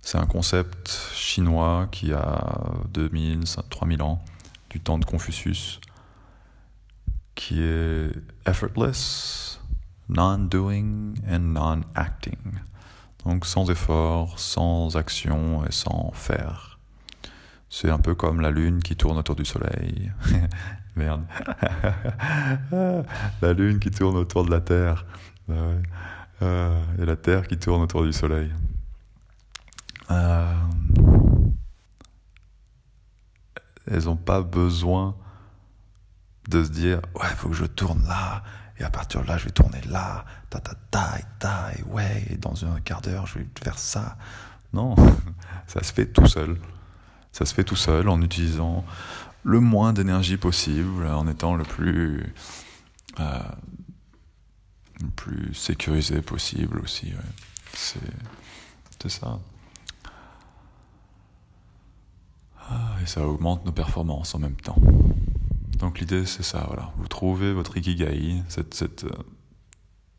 C'est 0.06 0.18
un 0.18 0.26
concept 0.26 0.88
chinois 1.14 1.88
qui 1.90 2.12
a 2.12 2.60
2000, 2.92 3.42
3000 3.68 4.02
ans, 4.02 4.22
du 4.70 4.78
temps 4.78 4.98
de 4.98 5.04
Confucius, 5.04 5.80
qui 7.34 7.60
est 7.60 8.12
effortless, 8.46 9.60
non-doing 10.08 11.14
and 11.28 11.40
non-acting. 11.40 12.38
Donc 13.24 13.46
sans 13.46 13.68
effort, 13.68 14.38
sans 14.38 14.96
action 14.96 15.66
et 15.66 15.72
sans 15.72 16.12
faire. 16.12 16.78
C'est 17.68 17.90
un 17.90 17.98
peu 17.98 18.14
comme 18.14 18.40
la 18.40 18.52
lune 18.52 18.84
qui 18.84 18.94
tourne 18.94 19.18
autour 19.18 19.34
du 19.34 19.44
soleil. 19.44 20.12
Merde. 20.94 21.24
la 23.42 23.52
lune 23.54 23.80
qui 23.80 23.90
tourne 23.90 24.16
autour 24.18 24.44
de 24.44 24.52
la 24.52 24.60
Terre. 24.60 25.04
Bah 25.48 25.54
euh, 26.42 26.80
et 27.00 27.04
la 27.04 27.16
Terre 27.16 27.48
qui 27.48 27.58
tourne 27.58 27.82
autour 27.82 28.04
du 28.04 28.12
soleil. 28.12 28.52
Euh, 30.10 30.54
elles 33.88 34.04
n'ont 34.04 34.16
pas 34.16 34.42
besoin 34.42 35.16
de 36.48 36.62
se 36.64 36.70
dire 36.70 37.00
ouais 37.14 37.28
faut 37.36 37.48
que 37.48 37.54
je 37.54 37.64
tourne 37.64 38.06
là 38.06 38.42
et 38.78 38.84
à 38.84 38.90
partir 38.90 39.22
de 39.22 39.26
là 39.26 39.36
je 39.36 39.46
vais 39.46 39.50
tourner 39.50 39.80
là 39.82 40.24
ta 40.50 40.60
ta 40.60 40.74
ta 40.90 41.18
et 41.18 41.24
ta 41.38 41.72
et 41.76 41.82
ouais 41.84 42.24
et 42.30 42.36
dans 42.36 42.64
un 42.64 42.80
quart 42.80 43.00
d'heure 43.00 43.26
je 43.26 43.38
vais 43.38 43.46
faire 43.62 43.78
ça. 43.78 44.16
Non 44.72 44.94
ça 45.66 45.82
se 45.82 45.92
fait 45.92 46.06
tout 46.06 46.26
seul. 46.26 46.56
Ça 47.32 47.44
se 47.44 47.54
fait 47.54 47.64
tout 47.64 47.76
seul 47.76 48.08
en 48.08 48.20
utilisant 48.22 48.84
le 49.42 49.60
moins 49.60 49.92
d'énergie 49.92 50.36
possible 50.36 51.06
en 51.06 51.26
étant 51.28 51.54
le 51.54 51.64
plus 51.64 52.32
euh, 53.20 53.40
le 55.00 55.08
plus 55.08 55.54
sécurisé 55.54 56.22
possible 56.22 56.78
aussi 56.80 57.12
c'est 57.72 58.00
c'est 59.00 59.10
ça 59.10 59.38
Ah, 62.55 62.55
et 63.02 63.06
ça 63.06 63.26
augmente 63.26 63.64
nos 63.64 63.72
performances 63.72 64.34
en 64.34 64.38
même 64.38 64.56
temps. 64.56 64.76
Donc 65.78 66.00
l'idée 66.00 66.26
c'est 66.26 66.42
ça, 66.42 66.64
voilà. 66.66 66.92
Vous 66.96 67.08
trouvez 67.08 67.52
votre 67.52 67.76
ikigai, 67.76 68.42
euh, 68.58 68.62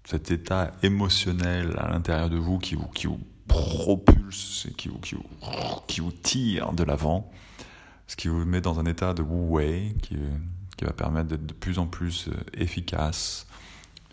cet 0.05 0.31
état 0.31 0.71
émotionnel 0.83 1.75
à 1.77 1.89
l'intérieur 1.89 2.29
de 2.29 2.37
vous 2.37 2.59
qui 2.59 2.75
vous, 2.75 3.19
propulse 3.47 4.67
qui 4.77 4.89
vous, 4.89 4.99
qui 5.87 6.01
vous, 6.01 6.11
tire 6.11 6.73
de 6.73 6.83
l'avant, 6.83 7.31
ce 8.07 8.15
qui 8.15 8.27
vous 8.27 8.45
met 8.45 8.61
dans 8.61 8.79
un 8.79 8.85
état 8.85 9.13
de 9.13 9.21
wu 9.21 9.49
wei 9.49 9.95
qui, 10.01 10.17
va 10.81 10.93
permettre 10.93 11.29
d'être 11.29 11.45
de 11.45 11.53
plus 11.53 11.79
en 11.79 11.87
plus 11.87 12.27
euh, 12.27 12.33
efficace 12.53 13.47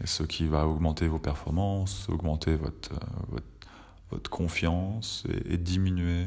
et 0.02 0.06
ce 0.06 0.22
qui 0.22 0.46
va 0.46 0.66
augmenter 0.66 1.08
vos 1.08 1.18
performances, 1.18 2.08
augmenter 2.08 2.56
votre, 2.56 2.92
euh, 3.34 4.18
confiance 4.30 5.24
et 5.48 5.58
diminuer 5.58 6.26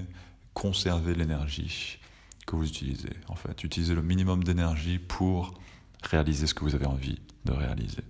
conserver 0.57 1.13
l'énergie 1.13 1.99
que 2.47 2.55
vous 2.55 2.67
utilisez. 2.67 3.13
En 3.27 3.35
fait, 3.35 3.63
utilisez 3.63 3.93
le 3.93 4.01
minimum 4.01 4.43
d'énergie 4.43 4.97
pour 4.97 5.53
réaliser 6.01 6.47
ce 6.47 6.55
que 6.55 6.63
vous 6.63 6.73
avez 6.73 6.87
envie 6.87 7.19
de 7.45 7.51
réaliser. 7.51 8.01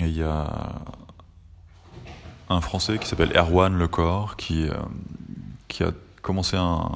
Et 0.00 0.08
il 0.08 0.16
y 0.16 0.22
a 0.24 0.82
un 2.48 2.60
Français 2.60 2.98
qui 2.98 3.06
s'appelle 3.06 3.30
Erwan 3.36 3.78
Lecor 3.78 4.36
qui, 4.36 4.68
euh, 4.68 4.74
qui 5.68 5.84
a 5.84 5.92
commencé 6.22 6.56
un, 6.56 6.90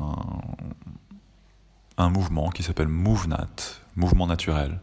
un 1.99 2.11
mouvement 2.11 2.51
qui 2.51 2.65
s'appelle 2.65 2.89
MoveNat, 2.89 3.47
mouvement 3.95 4.27
naturel, 4.27 4.81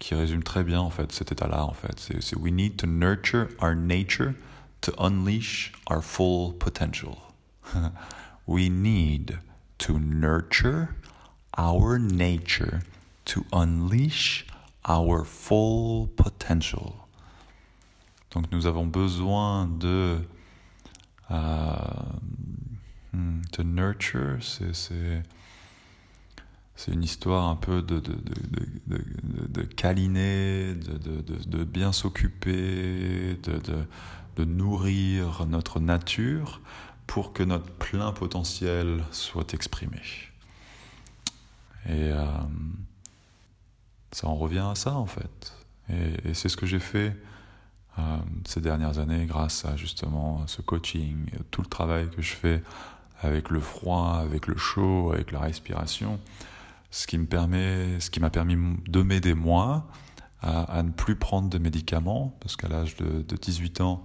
qui 0.00 0.14
résume 0.14 0.42
très 0.42 0.64
bien 0.64 0.80
en 0.80 0.90
fait 0.90 1.12
cet 1.12 1.30
état-là 1.30 1.64
en 1.64 1.74
fait. 1.74 2.12
C'est 2.20 2.36
We 2.36 2.50
need 2.52 2.76
to 2.78 2.86
nurture 2.88 3.48
our 3.62 3.76
nature 3.76 4.34
to 4.80 4.92
unleash 4.98 5.72
our 5.88 6.02
full 6.02 6.54
potential. 6.54 7.18
we 8.48 8.68
need 8.68 9.38
to 9.78 9.98
nurture 10.00 10.96
our 11.56 11.98
nature 11.98 12.80
to 13.26 13.44
unleash 13.52 14.46
our 14.88 15.24
full 15.24 16.08
potential. 16.16 16.94
Donc 18.32 18.50
nous 18.52 18.66
avons 18.66 18.86
besoin 18.86 19.66
de 19.66 20.18
euh, 21.30 21.76
hmm, 23.12 23.42
de 23.52 23.62
nurture, 23.62 24.38
c'est 24.40 25.22
c'est 26.80 26.92
une 26.92 27.02
histoire 27.02 27.46
un 27.46 27.56
peu 27.56 27.82
de, 27.82 28.00
de, 28.00 28.12
de, 28.14 28.64
de, 28.86 29.46
de 29.48 29.62
câliner, 29.62 30.72
de, 30.74 31.64
bien 31.64 31.92
s'occuper, 31.92 33.36
de, 33.42 34.44
nourrir 34.46 35.44
notre 35.46 35.80
nature 35.80 36.62
pour 37.06 37.34
que 37.34 37.42
notre 37.42 37.70
plein 37.72 38.12
potentiel 38.12 39.04
soit 39.10 39.52
exprimé. 39.52 40.00
Et 41.84 42.10
euh, 42.12 42.24
ça 44.12 44.28
en 44.28 44.36
revient 44.36 44.66
à 44.70 44.74
ça 44.74 44.94
en 44.94 45.04
fait. 45.04 45.52
Et, 45.90 46.32
c'est 46.32 46.48
ce 46.48 46.56
que 46.56 46.64
j'ai 46.64 46.80
fait 46.80 47.14
euh, 47.98 48.16
ces 48.46 48.62
dernières 48.62 48.98
années 48.98 49.26
grâce 49.26 49.66
à 49.66 49.76
justement 49.76 50.46
ce 50.46 50.62
coaching, 50.62 51.26
tout 51.50 51.60
le 51.60 51.68
travail 51.68 52.08
que 52.08 52.22
je 52.22 52.32
fais 52.32 52.62
avec 53.20 53.50
le 53.50 53.60
froid, 53.60 54.14
avec 54.14 54.46
le 54.46 54.56
chaud, 54.56 55.12
avec 55.12 55.30
la 55.30 55.40
respiration, 55.40 56.18
ce 56.90 57.06
qui 57.06 57.18
me 57.18 57.26
permet, 57.26 58.00
ce 58.00 58.10
qui 58.10 58.20
m'a 58.20 58.30
permis 58.30 58.56
de 58.88 59.02
m'aider 59.02 59.34
moi 59.34 59.88
à, 60.42 60.82
ne 60.82 60.90
plus 60.90 61.16
prendre 61.16 61.50
de 61.50 61.58
médicaments, 61.58 62.36
parce 62.40 62.56
qu'à 62.56 62.68
l'âge 62.68 62.96
de, 62.96 63.36
18 63.36 63.82
ans, 63.82 64.04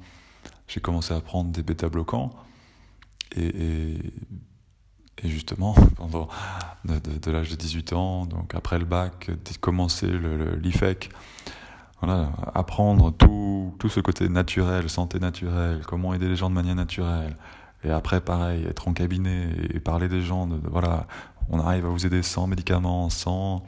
j'ai 0.67 0.81
commencé 0.81 1.13
à 1.13 1.21
prendre 1.21 1.49
des 1.51 1.63
bêta-bloquants. 1.63 2.31
Et, 3.37 3.99
et 5.23 5.29
justement, 5.29 5.73
pendant 5.95 6.27
de, 6.85 7.31
l'âge 7.31 7.49
de 7.49 7.55
18 7.55 7.93
ans, 7.93 8.25
donc 8.25 8.53
après 8.55 8.79
le 8.79 8.85
bac, 8.85 9.31
commencer 9.61 10.07
l'IFEC, 10.61 11.09
voilà, 12.01 12.31
apprendre 12.53 13.11
tout, 13.11 13.73
tout 13.79 13.89
ce 13.89 13.99
côté 13.99 14.27
naturel, 14.29 14.89
santé 14.89 15.19
naturelle, 15.19 15.81
comment 15.87 16.13
aider 16.13 16.27
les 16.27 16.35
gens 16.35 16.49
de 16.49 16.55
manière 16.55 16.75
naturelle. 16.75 17.35
Et 17.83 17.89
après, 17.89 18.19
pareil, 18.19 18.65
être 18.65 18.87
en 18.87 18.93
cabinet 18.93 19.49
et 19.73 19.79
parler 19.79 20.07
des 20.07 20.21
gens, 20.21 20.49
voilà, 20.69 21.07
on 21.49 21.59
arrive 21.59 21.85
à 21.85 21.89
vous 21.89 22.05
aider 22.05 22.23
sans 22.23 22.47
médicaments, 22.47 23.09
sans, 23.09 23.63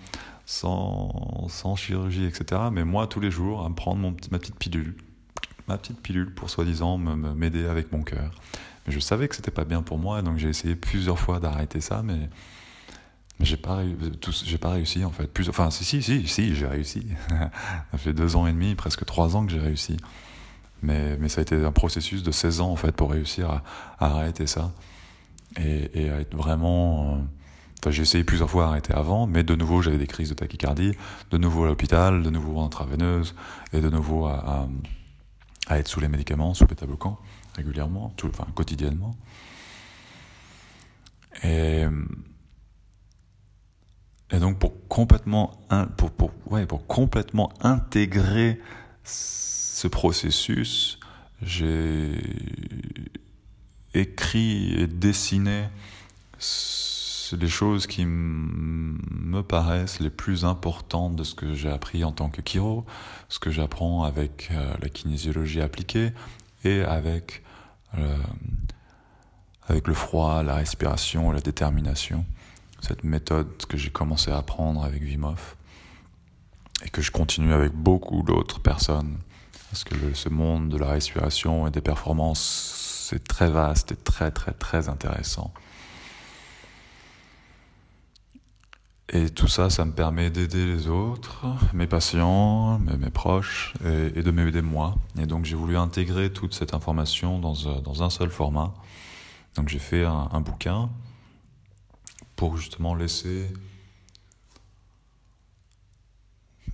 sans, 0.46 1.48
sans 1.50 1.76
chirurgie, 1.76 2.26
etc. 2.26 2.62
Mais 2.72 2.84
moi, 2.84 3.08
tous 3.08 3.20
les 3.20 3.32
jours, 3.32 3.66
à 3.66 3.70
me 3.70 3.76
prendre 3.76 4.02
ma 4.32 4.40
petite 4.40 4.58
pilule, 4.58 4.96
ma 5.68 5.78
petite 5.78 6.02
pilule 6.02 6.34
pour 6.34 6.50
soi-disant 6.50 6.98
m'aider 6.98 7.66
avec 7.66 7.92
mon 7.92 8.04
cœur 8.04 8.32
je 8.88 9.00
savais 9.00 9.28
que 9.28 9.36
c'était 9.36 9.52
pas 9.52 9.66
bien 9.66 9.82
pour 9.82 9.98
moi, 9.98 10.22
donc 10.22 10.38
j'ai 10.38 10.50
essayé 10.50 10.76
plusieurs 10.76 11.20
fois 11.20 11.40
d'arrêter 11.40 11.82
ça, 11.82 12.02
mais, 12.04 12.30
mais 13.40 13.46
j'ai 13.46 13.58
pas, 13.58 13.84
réussi 14.64 15.04
en 15.04 15.12
fait. 15.12 15.28
Plus, 15.28 15.50
enfin, 15.50 15.70
si, 15.70 15.84
si, 15.84 16.02
si, 16.02 16.28
si 16.28 16.56
j'ai 16.56 16.68
réussi. 16.68 17.06
ça 17.92 17.98
fait 17.98 18.14
deux 18.14 18.36
ans 18.36 18.48
et 18.48 18.54
demi, 18.54 18.76
presque 18.76 19.06
trois 19.06 19.36
ans 19.36 19.46
que 19.46 19.52
j'ai 19.52 19.60
réussi. 19.60 19.98
Mais, 20.82 21.18
mais 21.18 21.28
ça 21.28 21.40
a 21.40 21.42
été 21.42 21.56
un 21.56 21.72
processus 21.72 22.22
de 22.22 22.32
16 22.32 22.62
ans 22.62 22.72
en 22.72 22.76
fait 22.76 22.92
pour 22.92 23.12
réussir 23.12 23.50
à, 23.50 23.64
arrêter 24.00 24.46
ça 24.46 24.72
et, 25.60 25.90
et, 26.04 26.10
à 26.12 26.20
être 26.20 26.36
vraiment. 26.36 27.26
J'ai 27.90 28.02
essayé 28.02 28.24
plusieurs 28.24 28.50
fois 28.50 28.66
d'arrêter 28.66 28.94
avant, 28.94 29.28
mais 29.28 29.44
de 29.44 29.56
nouveau 29.56 29.82
j'avais 29.82 29.98
des 29.98 30.08
crises 30.08 30.30
de 30.30 30.34
tachycardie, 30.34 30.94
de 31.32 31.38
nouveau 31.38 31.64
à 31.64 31.68
l'hôpital, 31.68 32.22
de 32.22 32.30
nouveau 32.30 32.58
en 32.58 32.66
intraveineuse 32.66 33.34
et 33.72 33.80
de 33.80 33.90
nouveau 33.90 34.26
à, 34.26 34.68
être 35.70 35.88
sous 35.88 36.00
les 36.00 36.08
médicaments, 36.08 36.54
sous 36.54 36.66
bêta-bloquants 36.66 37.18
régulièrement, 37.56 38.14
tout, 38.18 38.28
enfin 38.28 38.48
quotidiennement. 38.54 39.16
Et, 41.44 41.86
donc 44.32 44.60
pour 44.60 44.88
complètement, 44.88 45.52
pour, 45.96 46.88
complètement 46.88 47.52
intégrer 47.62 48.60
ce 49.04 49.88
processus, 49.88 51.00
j'ai 51.42 52.20
écrit 53.94 54.74
et 54.74 54.88
dessiné 54.88 55.70
les 57.34 57.48
choses 57.48 57.88
qui 57.88 58.06
me 58.06 59.42
paraissent 59.42 60.00
les 60.00 60.10
plus 60.10 60.46
importantes 60.46 61.16
de 61.16 61.24
ce 61.24 61.36
que 61.36 61.54
j'ai 61.54 61.70
appris 61.70 62.04
en 62.04 62.12
tant 62.12 62.30
que 62.30 62.42
chiro, 62.46 62.86
ce 63.30 63.40
que 63.40 63.52
j'apprends 63.52 64.04
avec 64.04 64.50
euh, 64.52 64.74
la 64.82 64.90
kinésiologie 64.90 65.62
appliquée 65.62 66.12
et 66.64 66.82
avec 66.82 67.44
euh, 67.98 68.18
avec 69.68 69.88
le 69.88 69.94
froid, 69.94 70.44
la 70.44 70.56
respiration, 70.56 71.32
la 71.32 71.42
détermination. 71.42 72.26
Cette 72.82 73.04
méthode 73.04 73.66
que 73.68 73.76
j'ai 73.78 73.90
commencé 73.90 74.32
à 74.32 74.38
apprendre 74.38 74.84
avec 74.84 75.04
Vimov 75.04 75.56
et 76.86 76.90
que 76.90 77.02
je 77.02 77.12
continue 77.12 77.54
avec 77.54 77.74
beaucoup 77.74 78.24
d'autres 78.24 78.62
personnes. 78.62 79.18
Parce 79.70 79.84
que 79.84 80.14
ce 80.14 80.30
monde 80.30 80.70
de 80.70 80.78
la 80.78 80.88
respiration 80.88 81.68
et 81.68 81.72
des 81.72 81.82
performances, 81.82 83.08
c'est 83.10 83.28
très 83.28 83.50
vaste 83.50 83.92
et 83.92 83.96
très 83.98 84.32
très 84.32 84.54
très 84.54 84.88
intéressant. 84.88 85.54
Et 89.10 89.30
tout 89.30 89.48
ça, 89.48 89.70
ça 89.70 89.86
me 89.86 89.94
permet 89.94 90.30
d'aider 90.30 90.66
les 90.66 90.90
autres, 90.90 91.46
mes 91.74 91.88
patients, 91.88 92.78
mes, 92.80 93.10
proches, 93.10 93.74
et, 93.86 94.22
de 94.22 94.32
m'aider 94.32 94.62
moi. 94.62 94.98
Et 95.18 95.26
donc 95.26 95.46
j'ai 95.46 95.56
voulu 95.56 95.78
intégrer 95.78 96.32
toute 96.34 96.54
cette 96.54 96.74
information 96.74 97.40
dans, 97.40 97.54
euh, 97.68 97.80
dans 97.80 98.04
un 98.04 98.10
seul 98.10 98.30
format. 98.30 98.74
Donc 99.56 99.70
j'ai 99.70 99.80
fait 99.80 100.04
un, 100.04 100.42
bouquin 100.42 100.90
pour 102.36 102.58
justement 102.58 102.96
laisser, 102.96 103.48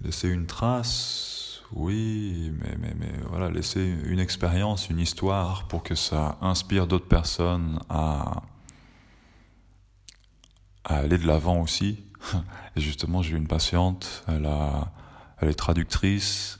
laisser 0.01 0.27
une 0.27 0.47
trace, 0.47 1.61
oui, 1.71 2.51
mais, 2.59 2.95
mais, 2.95 3.13
voilà, 3.29 3.51
laisser 3.51 3.95
une 4.05 4.19
expérience, 4.19 4.89
une 4.89 4.99
histoire 4.99 5.67
pour 5.67 5.83
que 5.83 5.93
ça 5.93 6.39
inspire 6.41 6.87
d'autres 6.87 7.07
personnes 7.07 7.79
à 7.89 8.41
aller 10.83 11.17
de 11.19 11.27
l'avant 11.27 11.61
aussi 11.61 12.03
Et 12.75 12.81
justement, 12.81 13.21
j'ai 13.21 13.33
eu 13.33 13.37
une 13.37 13.47
patiente, 13.47 14.23
elle, 14.27 14.47
est 15.49 15.53
traductrice, 15.53 16.59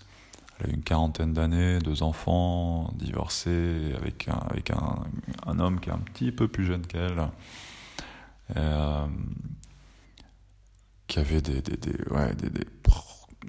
elle 0.60 0.70
a 0.70 0.74
une 0.74 0.84
quarantaine 0.84 1.34
d'années, 1.34 1.80
deux 1.80 2.04
enfants, 2.04 2.92
divorcée, 2.96 3.94
avec 3.96 4.28
un, 4.28 5.60
homme 5.60 5.80
qui 5.80 5.90
est 5.90 5.94
un 5.94 6.00
petit 6.00 6.32
peu 6.32 6.48
plus 6.48 6.66
jeune 6.66 6.86
qu'elle, 6.86 7.30
euh, 8.56 9.08
qui 11.08 11.20
avait 11.20 11.42
des, 11.42 11.62
des, 11.62 12.12
ouais, 12.12 12.34
des 12.36 12.66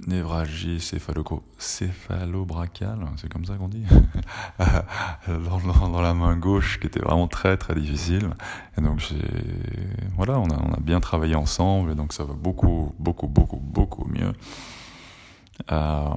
névralgie 0.07 0.81
céphalobrachiale, 0.81 3.07
c'est 3.17 3.29
comme 3.29 3.45
ça 3.45 3.57
qu'on 3.57 3.69
dit, 3.69 3.85
dans, 5.29 5.89
dans, 5.89 6.01
la 6.01 6.15
main 6.15 6.37
gauche, 6.37 6.81
qui 6.81 6.87
était 6.87 7.01
vraiment 7.01 7.29
très 7.29 7.57
très 7.57 7.75
difficile. 7.75 8.31
Et 8.77 8.81
donc 8.81 9.03
voilà, 10.17 10.39
on 10.39 10.51
a, 10.51 10.57
on 10.57 10.73
a 10.73 10.81
bien 10.81 11.01
travaillé 11.01 11.35
ensemble, 11.35 11.93
et 11.93 11.95
donc 11.95 12.13
ça 12.13 12.25
va 12.25 12.35
beaucoup, 12.35 12.95
beaucoup, 12.99 13.29
beaucoup, 13.29 13.59
beaucoup 13.59 14.09
mieux. 14.09 14.33
Euh, 15.71 16.09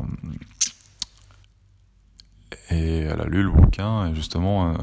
et 2.69 2.99
elle 2.99 3.21
a 3.21 3.25
lu 3.25 3.43
le 3.43 3.51
bouquin 3.51 4.07
et 4.07 4.15
justement, 4.15 4.71
euh, 4.71 4.73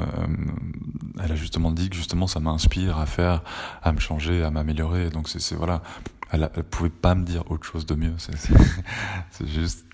elle 1.23 1.33
a 1.33 1.35
justement 1.35 1.71
dit 1.71 1.91
que 1.91 1.97
justement 1.97 2.27
ça 2.27 2.41
m'inspire 2.41 2.99
à 2.99 3.07
faire, 3.07 3.43
à 3.83 3.93
me 3.93 4.01
changer, 4.01 4.43
à 4.43 4.51
m'améliorer. 4.51 5.11
Donc 5.11 5.29
c'est 5.29 5.55
voilà, 5.55 5.83
elle, 6.31 6.41
ne 6.41 6.63
pouvait 6.63 6.91
pas 6.91 7.15
me 7.15 7.25
dire 7.25 7.51
autre 7.51 7.65
chose 7.65 7.87
de 7.87 7.95
mieux. 7.95 8.15
C'est 8.19 9.47
juste 9.47 9.87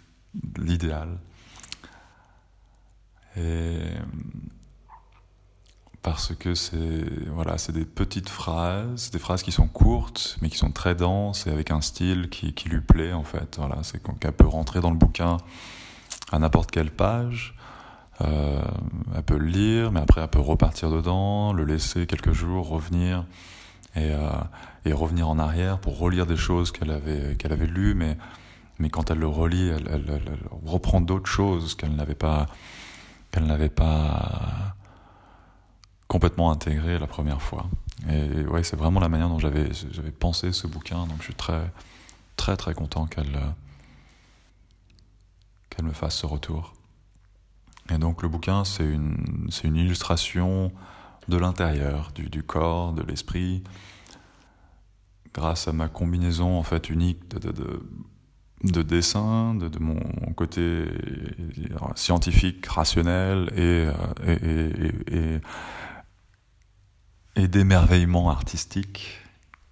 l'idéal. 0.58 1.18
Et 3.36 3.78
parce 6.02 6.34
que 6.34 6.54
c'est 6.54 7.04
voilà, 7.28 7.58
c'est 7.58 7.72
des 7.72 7.84
petites 7.84 8.28
phrases, 8.28 9.10
des 9.10 9.18
phrases 9.18 9.42
qui 9.42 9.52
sont 9.52 9.68
courtes 9.68 10.38
mais 10.40 10.48
qui 10.48 10.56
sont 10.56 10.72
très 10.72 10.94
denses 10.94 11.46
et 11.46 11.50
avec 11.50 11.70
un 11.70 11.80
style 11.80 12.28
qui, 12.30 12.54
qui 12.54 12.68
lui 12.68 12.80
plaît 12.80 13.12
en 13.12 13.24
fait. 13.24 13.56
Voilà, 13.58 13.82
c'est 13.82 14.02
qu'elle 14.18 14.32
peut 14.32 14.46
rentrer 14.46 14.80
dans 14.80 14.90
le 14.90 14.96
bouquin 14.96 15.36
à 16.32 16.38
n'importe 16.38 16.70
quelle 16.70 16.90
page 16.90 17.54
Euh, 18.22 18.60
elle 19.16 19.22
peut 19.22 19.38
le 19.38 19.46
lire, 19.46 19.92
mais 19.92 20.00
après 20.00 20.20
elle 20.20 20.28
peut 20.28 20.40
repartir 20.40 20.90
dedans, 20.90 21.54
le 21.54 21.64
laisser 21.64 22.06
quelques 22.06 22.32
jours, 22.32 22.68
revenir 22.68 23.24
et, 23.96 24.11
euh, 24.12 24.31
et 24.85 24.92
revenir 24.92 25.29
en 25.29 25.38
arrière 25.38 25.79
pour 25.79 25.98
relire 25.98 26.26
des 26.26 26.37
choses 26.37 26.70
qu'elle 26.72 26.90
avait 26.90 27.37
qu'elle 27.37 27.53
avait 27.53 27.66
lues, 27.66 27.94
mais 27.94 28.16
mais 28.79 28.88
quand 28.88 29.11
elle 29.11 29.18
le 29.18 29.26
relit, 29.26 29.68
elle, 29.68 30.20
reprend 30.64 31.00
d'autres 31.00 31.29
choses 31.29 31.74
qu'elle 31.74 31.94
n'avait 31.94 32.14
pas 32.14 32.46
qu'elle 33.31 33.70
pas 33.70 34.74
complètement 36.09 36.50
intégrées 36.50 36.98
la 36.98 37.07
première 37.07 37.42
fois. 37.42 37.66
Et 38.09 38.46
ouais, 38.46 38.62
c'est 38.62 38.76
vraiment 38.76 39.00
la 39.00 39.09
manière 39.09 39.29
dont 39.29 39.38
j'avais 39.38 39.70
j'avais 39.92 40.11
pensé 40.11 40.53
ce 40.53 40.66
bouquin, 40.66 41.07
donc 41.07 41.18
je 41.18 41.24
suis 41.24 41.35
très 41.35 41.70
très 42.37 42.57
très 42.57 42.74
content 42.74 43.07
qu'elle 43.07 43.38
qu'elle 45.68 45.85
me 45.85 45.92
fasse 45.92 46.16
ce 46.16 46.26
retour. 46.26 46.74
Et 47.90 47.98
donc 47.98 48.22
le 48.22 48.29
bouquin, 48.29 48.64
c'est 48.64 48.85
une, 48.85 49.48
c'est 49.50 49.66
une 49.66 49.76
illustration 49.76 50.72
de 51.30 51.36
l'intérieur, 51.38 52.12
du, 52.14 52.28
du, 52.28 52.42
corps, 52.42 52.92
de 52.92 53.02
l'esprit, 53.02 53.62
grâce 55.32 55.68
à 55.68 55.72
ma 55.72 55.88
combinaison 55.88 56.58
en 56.58 56.62
fait 56.62 56.90
unique 56.90 57.28
de, 57.28 57.38
de, 57.38 57.52
de, 57.52 57.82
de 58.64 58.82
dessin, 58.82 59.54
de, 59.54 59.68
de, 59.68 59.78
mon 59.78 60.00
côté 60.34 60.84
scientifique, 61.94 62.66
rationnel 62.66 63.50
et, 63.56 63.88
et, 64.26 65.16
et, 65.16 65.40
et 67.36 67.48
d'émerveillement 67.48 68.28
artistique, 68.28 69.20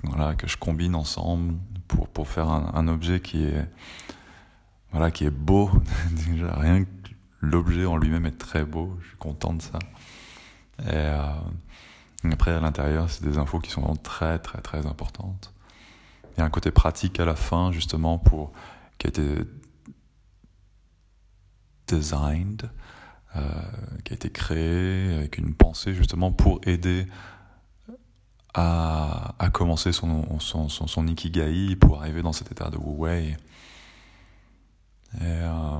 voilà, 0.05 0.35
que 0.35 0.47
je 0.47 0.57
combine 0.57 0.95
ensemble 0.95 1.55
pour, 1.89 2.09
pour 2.09 2.29
faire 2.29 2.49
un, 2.49 2.71
un 2.75 2.89
objet 2.89 3.21
qui 3.21 3.45
est, 3.45 3.69
voilà, 4.93 5.11
qui 5.11 5.25
est 5.25 5.31
beau, 5.31 5.71
déjà 6.31 6.55
rien 6.55 6.85
que 6.85 6.89
l'objet 7.41 7.85
en 7.85 7.97
lui-même 7.97 8.27
est 8.27 8.39
très 8.39 8.65
beau, 8.65 8.97
je 9.03 9.09
suis 9.09 9.17
content 9.19 9.55
de 9.55 9.63
ça. 9.63 9.79
Et 10.81 10.91
euh, 10.91 11.33
après, 12.33 12.53
à 12.53 12.61
l'intérieur, 12.61 13.11
c'est 13.11 13.25
des 13.25 13.39
infos 13.39 13.59
qui 13.61 13.71
sont 13.71 13.81
vraiment 13.81 13.97
très, 13.97 14.39
très, 14.39 14.61
très 14.61 14.87
importantes. 14.87 15.53
Il 16.37 16.41
y 16.41 16.43
a 16.43 16.45
un 16.45 16.51
côté 16.51 16.71
pratique 16.71 17.19
à 17.21 17.25
la 17.25 17.35
fin, 17.35 17.73
justement, 17.73 18.19
pour, 18.19 18.53
qui 18.99 19.07
a 19.07 19.11
été 19.11 19.39
designed, 21.89 22.71
euh, 23.37 23.41
qui 24.05 24.13
a 24.13 24.15
été 24.15 24.31
créé 24.31 25.15
avec 25.15 25.39
une 25.39 25.55
pensée, 25.55 25.95
justement, 25.95 26.33
pour 26.33 26.61
aider 26.65 27.07
à, 28.55 29.35
à 29.39 29.51
commencer 29.51 29.93
son, 29.93 30.39
son, 30.41 30.69
son, 30.69 30.87
son, 30.87 31.07
pour 31.81 32.01
arriver 32.01 32.23
dans 32.23 32.33
cet 32.33 32.53
état 32.53 32.71
de 32.71 32.77
wu 32.77 32.97
wei. 32.97 33.37
Et, 35.15 35.23
euh, 35.23 35.79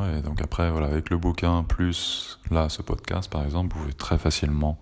Ouais, 0.00 0.22
donc 0.22 0.40
après, 0.40 0.70
voilà, 0.70 0.86
avec 0.86 1.10
le 1.10 1.18
bouquin 1.18 1.62
plus 1.62 2.38
là, 2.50 2.68
ce 2.70 2.80
podcast 2.80 3.30
par 3.30 3.44
exemple, 3.44 3.74
vous 3.74 3.80
pouvez 3.82 3.92
très 3.92 4.18
facilement 4.18 4.78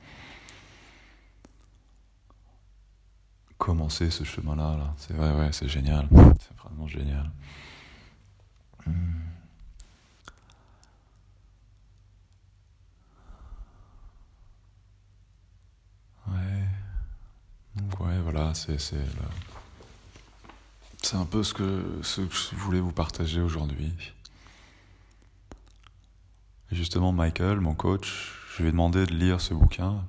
commencer 3.59 4.11
ce 4.11 4.23
chemin-là. 4.25 4.77
Là. 4.77 4.95
C'est 4.97 5.15
ouais, 5.15 5.51
c'est 5.53 5.69
génial. 5.69 6.09
C'est 6.39 6.57
vraiment 6.59 6.87
génial. 6.87 7.31
Hmm. 8.87 8.93
Ouais. 16.29 16.65
Donc 17.77 18.01
ouais, 18.01 18.21
voilà, 18.23 18.55
c'est 18.55 18.79
c'est 18.79 18.97
c'est 21.03 21.17
un 21.17 21.25
peu 21.25 21.43
ce 21.43 21.55
que 21.55 22.01
ce 22.03 22.21
que 22.21 22.35
je 22.35 22.57
voulais 22.57 22.81
vous 22.81 22.93
partager 22.93 23.41
aujourd'hui. 23.41 23.93
Justement, 26.71 27.13
Michael, 27.13 27.61
mon 27.61 27.75
coach, 27.75 28.35
je 28.55 28.63
lui 28.63 28.69
ai 28.69 28.73
demandé 28.73 29.07
de 29.07 29.15
lire 29.15 29.41
ce 29.41 29.55
bouquin. 29.55 30.05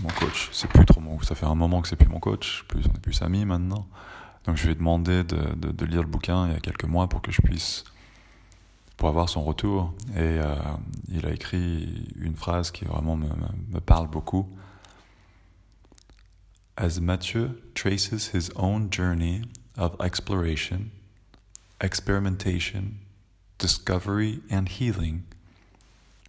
Mon 0.00 0.08
coach, 0.08 0.48
c'est 0.52 0.68
plus 0.68 0.84
trop 0.84 1.00
mon, 1.00 1.20
ça 1.20 1.34
fait 1.34 1.46
un 1.46 1.54
moment 1.54 1.82
que 1.82 1.88
c'est 1.88 1.96
plus 1.96 2.08
mon 2.08 2.18
coach, 2.18 2.64
plus, 2.68 2.84
on 2.90 2.94
est 2.94 3.00
plus 3.00 3.22
amis 3.22 3.44
maintenant. 3.44 3.86
Donc 4.44 4.56
je 4.56 4.64
lui 4.64 4.72
ai 4.72 4.74
demandé 4.74 5.22
de, 5.22 5.36
de, 5.54 5.70
de, 5.70 5.84
lire 5.84 6.02
le 6.02 6.08
bouquin 6.08 6.48
il 6.48 6.52
y 6.52 6.56
a 6.56 6.60
quelques 6.60 6.84
mois 6.84 7.08
pour 7.08 7.22
que 7.22 7.30
je 7.30 7.40
puisse, 7.42 7.84
pour 8.96 9.08
avoir 9.08 9.28
son 9.28 9.44
retour. 9.44 9.94
Et 10.14 10.20
euh, 10.20 10.56
il 11.08 11.26
a 11.26 11.30
écrit 11.30 12.06
une 12.16 12.34
phrase 12.34 12.70
qui 12.70 12.84
vraiment 12.84 13.16
me, 13.16 13.28
me 13.68 13.80
parle 13.80 14.08
beaucoup. 14.08 14.48
As 16.76 17.00
Mathieu 17.00 17.60
traces 17.74 18.32
his 18.32 18.50
own 18.56 18.88
journey 18.90 19.42
of 19.76 19.96
exploration, 20.00 20.90
experimentation, 21.80 22.94
discovery 23.58 24.40
and 24.50 24.66
healing, 24.68 25.22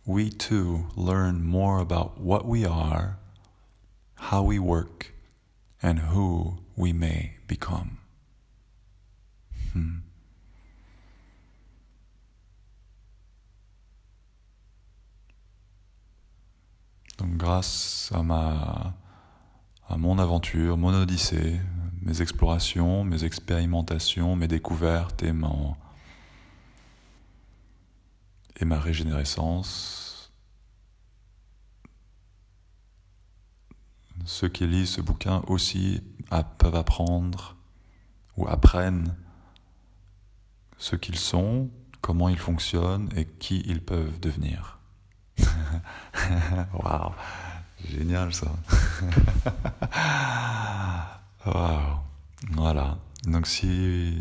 we 0.09 0.27
too 0.31 0.87
learn 0.95 1.45
more 1.45 1.77
about 1.77 2.19
what 2.19 2.43
we 2.43 2.65
are, 2.65 3.19
how 4.15 4.41
we 4.41 4.57
work, 4.57 5.13
and 5.83 5.99
who 5.99 6.57
we 6.75 6.91
may 6.91 7.37
become. 7.47 7.99
Hmm. 9.71 9.99
Donc 17.19 17.37
grâce 17.37 18.09
à 18.11 18.23
ma 18.23 18.95
à 19.87 19.97
mon 19.97 20.17
aventure, 20.17 20.75
mon 20.75 20.93
odyssée, 20.93 21.59
mes 22.01 22.19
explorations, 22.23 23.03
mes 23.03 23.23
expérimentations, 23.23 24.35
mes 24.35 24.47
découvertes 24.47 25.21
et 25.21 25.33
mon 25.33 25.75
et 28.59 28.65
ma 28.65 28.79
régénérescence. 28.79 30.31
Ceux 34.25 34.49
qui 34.49 34.67
lisent 34.67 34.91
ce 34.91 35.01
bouquin 35.01 35.41
aussi 35.47 36.03
peuvent 36.57 36.75
apprendre 36.75 37.55
ou 38.37 38.47
apprennent 38.47 39.15
ce 40.77 40.95
qu'ils 40.95 41.17
sont, 41.17 41.69
comment 42.01 42.29
ils 42.29 42.37
fonctionnent 42.37 43.09
et 43.15 43.25
qui 43.25 43.63
ils 43.65 43.81
peuvent 43.81 44.19
devenir. 44.19 44.79
Waouh, 46.73 47.11
génial 47.87 48.33
ça. 48.33 48.51
Waouh, 51.45 51.97
voilà. 52.51 52.97
Donc 53.25 53.47
si, 53.47 54.17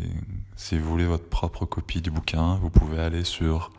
si 0.55 0.77
vous 0.77 0.89
voulez 0.89 1.05
votre 1.05 1.29
propre 1.29 1.65
copie 1.65 2.01
du 2.01 2.11
bouquin, 2.11 2.55
vous 2.55 2.69
pouvez 2.69 2.99
aller 2.99 3.23
sur 3.23 3.71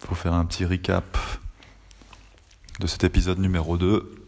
pour 0.00 0.16
faire 0.16 0.32
un 0.32 0.46
petit 0.46 0.64
recap 0.64 1.18
de 2.80 2.86
cet 2.86 3.04
épisode 3.04 3.38
numéro 3.38 3.76
2. 3.76 4.23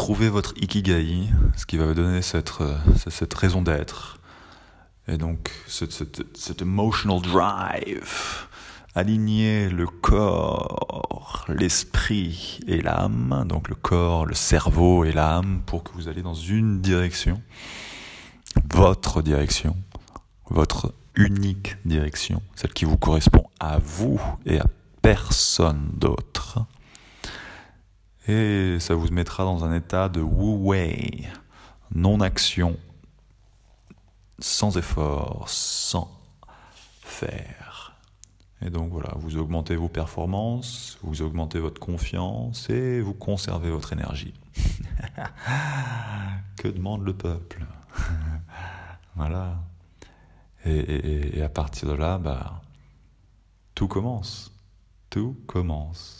Trouvez 0.00 0.30
votre 0.30 0.54
ikigai, 0.56 1.28
ce 1.58 1.66
qui 1.66 1.76
va 1.76 1.84
vous 1.84 1.92
donner 1.92 2.22
cette, 2.22 2.54
euh, 2.62 2.74
cette 3.10 3.34
raison 3.34 3.60
d'être. 3.60 4.18
Et 5.06 5.18
donc, 5.18 5.50
cette, 5.66 5.92
cette, 5.92 6.22
cette 6.34 6.62
emotional 6.62 7.20
drive. 7.20 8.46
Aligner 8.94 9.68
le 9.68 9.86
corps, 9.86 11.44
l'esprit 11.48 12.60
et 12.66 12.80
l'âme, 12.80 13.44
donc 13.46 13.68
le 13.68 13.74
corps, 13.74 14.24
le 14.24 14.32
cerveau 14.32 15.04
et 15.04 15.12
l'âme, 15.12 15.60
pour 15.66 15.82
que 15.82 15.92
vous 15.92 16.08
alliez 16.08 16.22
dans 16.22 16.32
une 16.32 16.80
direction, 16.80 17.42
votre 18.72 19.20
direction, 19.20 19.76
votre 20.48 20.94
unique 21.14 21.76
direction, 21.84 22.40
celle 22.56 22.72
qui 22.72 22.86
vous 22.86 22.96
correspond 22.96 23.44
à 23.60 23.76
vous 23.76 24.18
et 24.46 24.58
à 24.60 24.66
personne 25.02 25.90
d'autre 25.92 26.64
et 28.28 28.78
ça 28.80 28.94
vous 28.94 29.08
mettra 29.08 29.44
dans 29.44 29.64
un 29.64 29.74
état 29.74 30.08
de 30.08 30.20
wu-wei, 30.20 31.26
non-action, 31.94 32.76
sans 34.38 34.76
effort, 34.76 35.44
sans 35.48 36.10
faire. 37.02 37.96
Et 38.62 38.68
donc 38.68 38.92
voilà, 38.92 39.12
vous 39.16 39.38
augmentez 39.38 39.74
vos 39.74 39.88
performances, 39.88 40.98
vous 41.02 41.22
augmentez 41.22 41.58
votre 41.58 41.80
confiance 41.80 42.68
et 42.68 43.00
vous 43.00 43.14
conservez 43.14 43.70
votre 43.70 43.92
énergie. 43.92 44.34
que 46.56 46.68
demande 46.68 47.04
le 47.04 47.14
peuple 47.14 47.64
Voilà. 49.16 49.56
Et, 50.64 51.38
et, 51.38 51.42
à 51.42 51.48
partir 51.48 51.88
de 51.88 51.94
là, 51.94 52.18
bah, 52.18 52.60
tout 53.74 53.88
commence. 53.88 54.52
Tout 55.08 55.36
commence. 55.46 56.19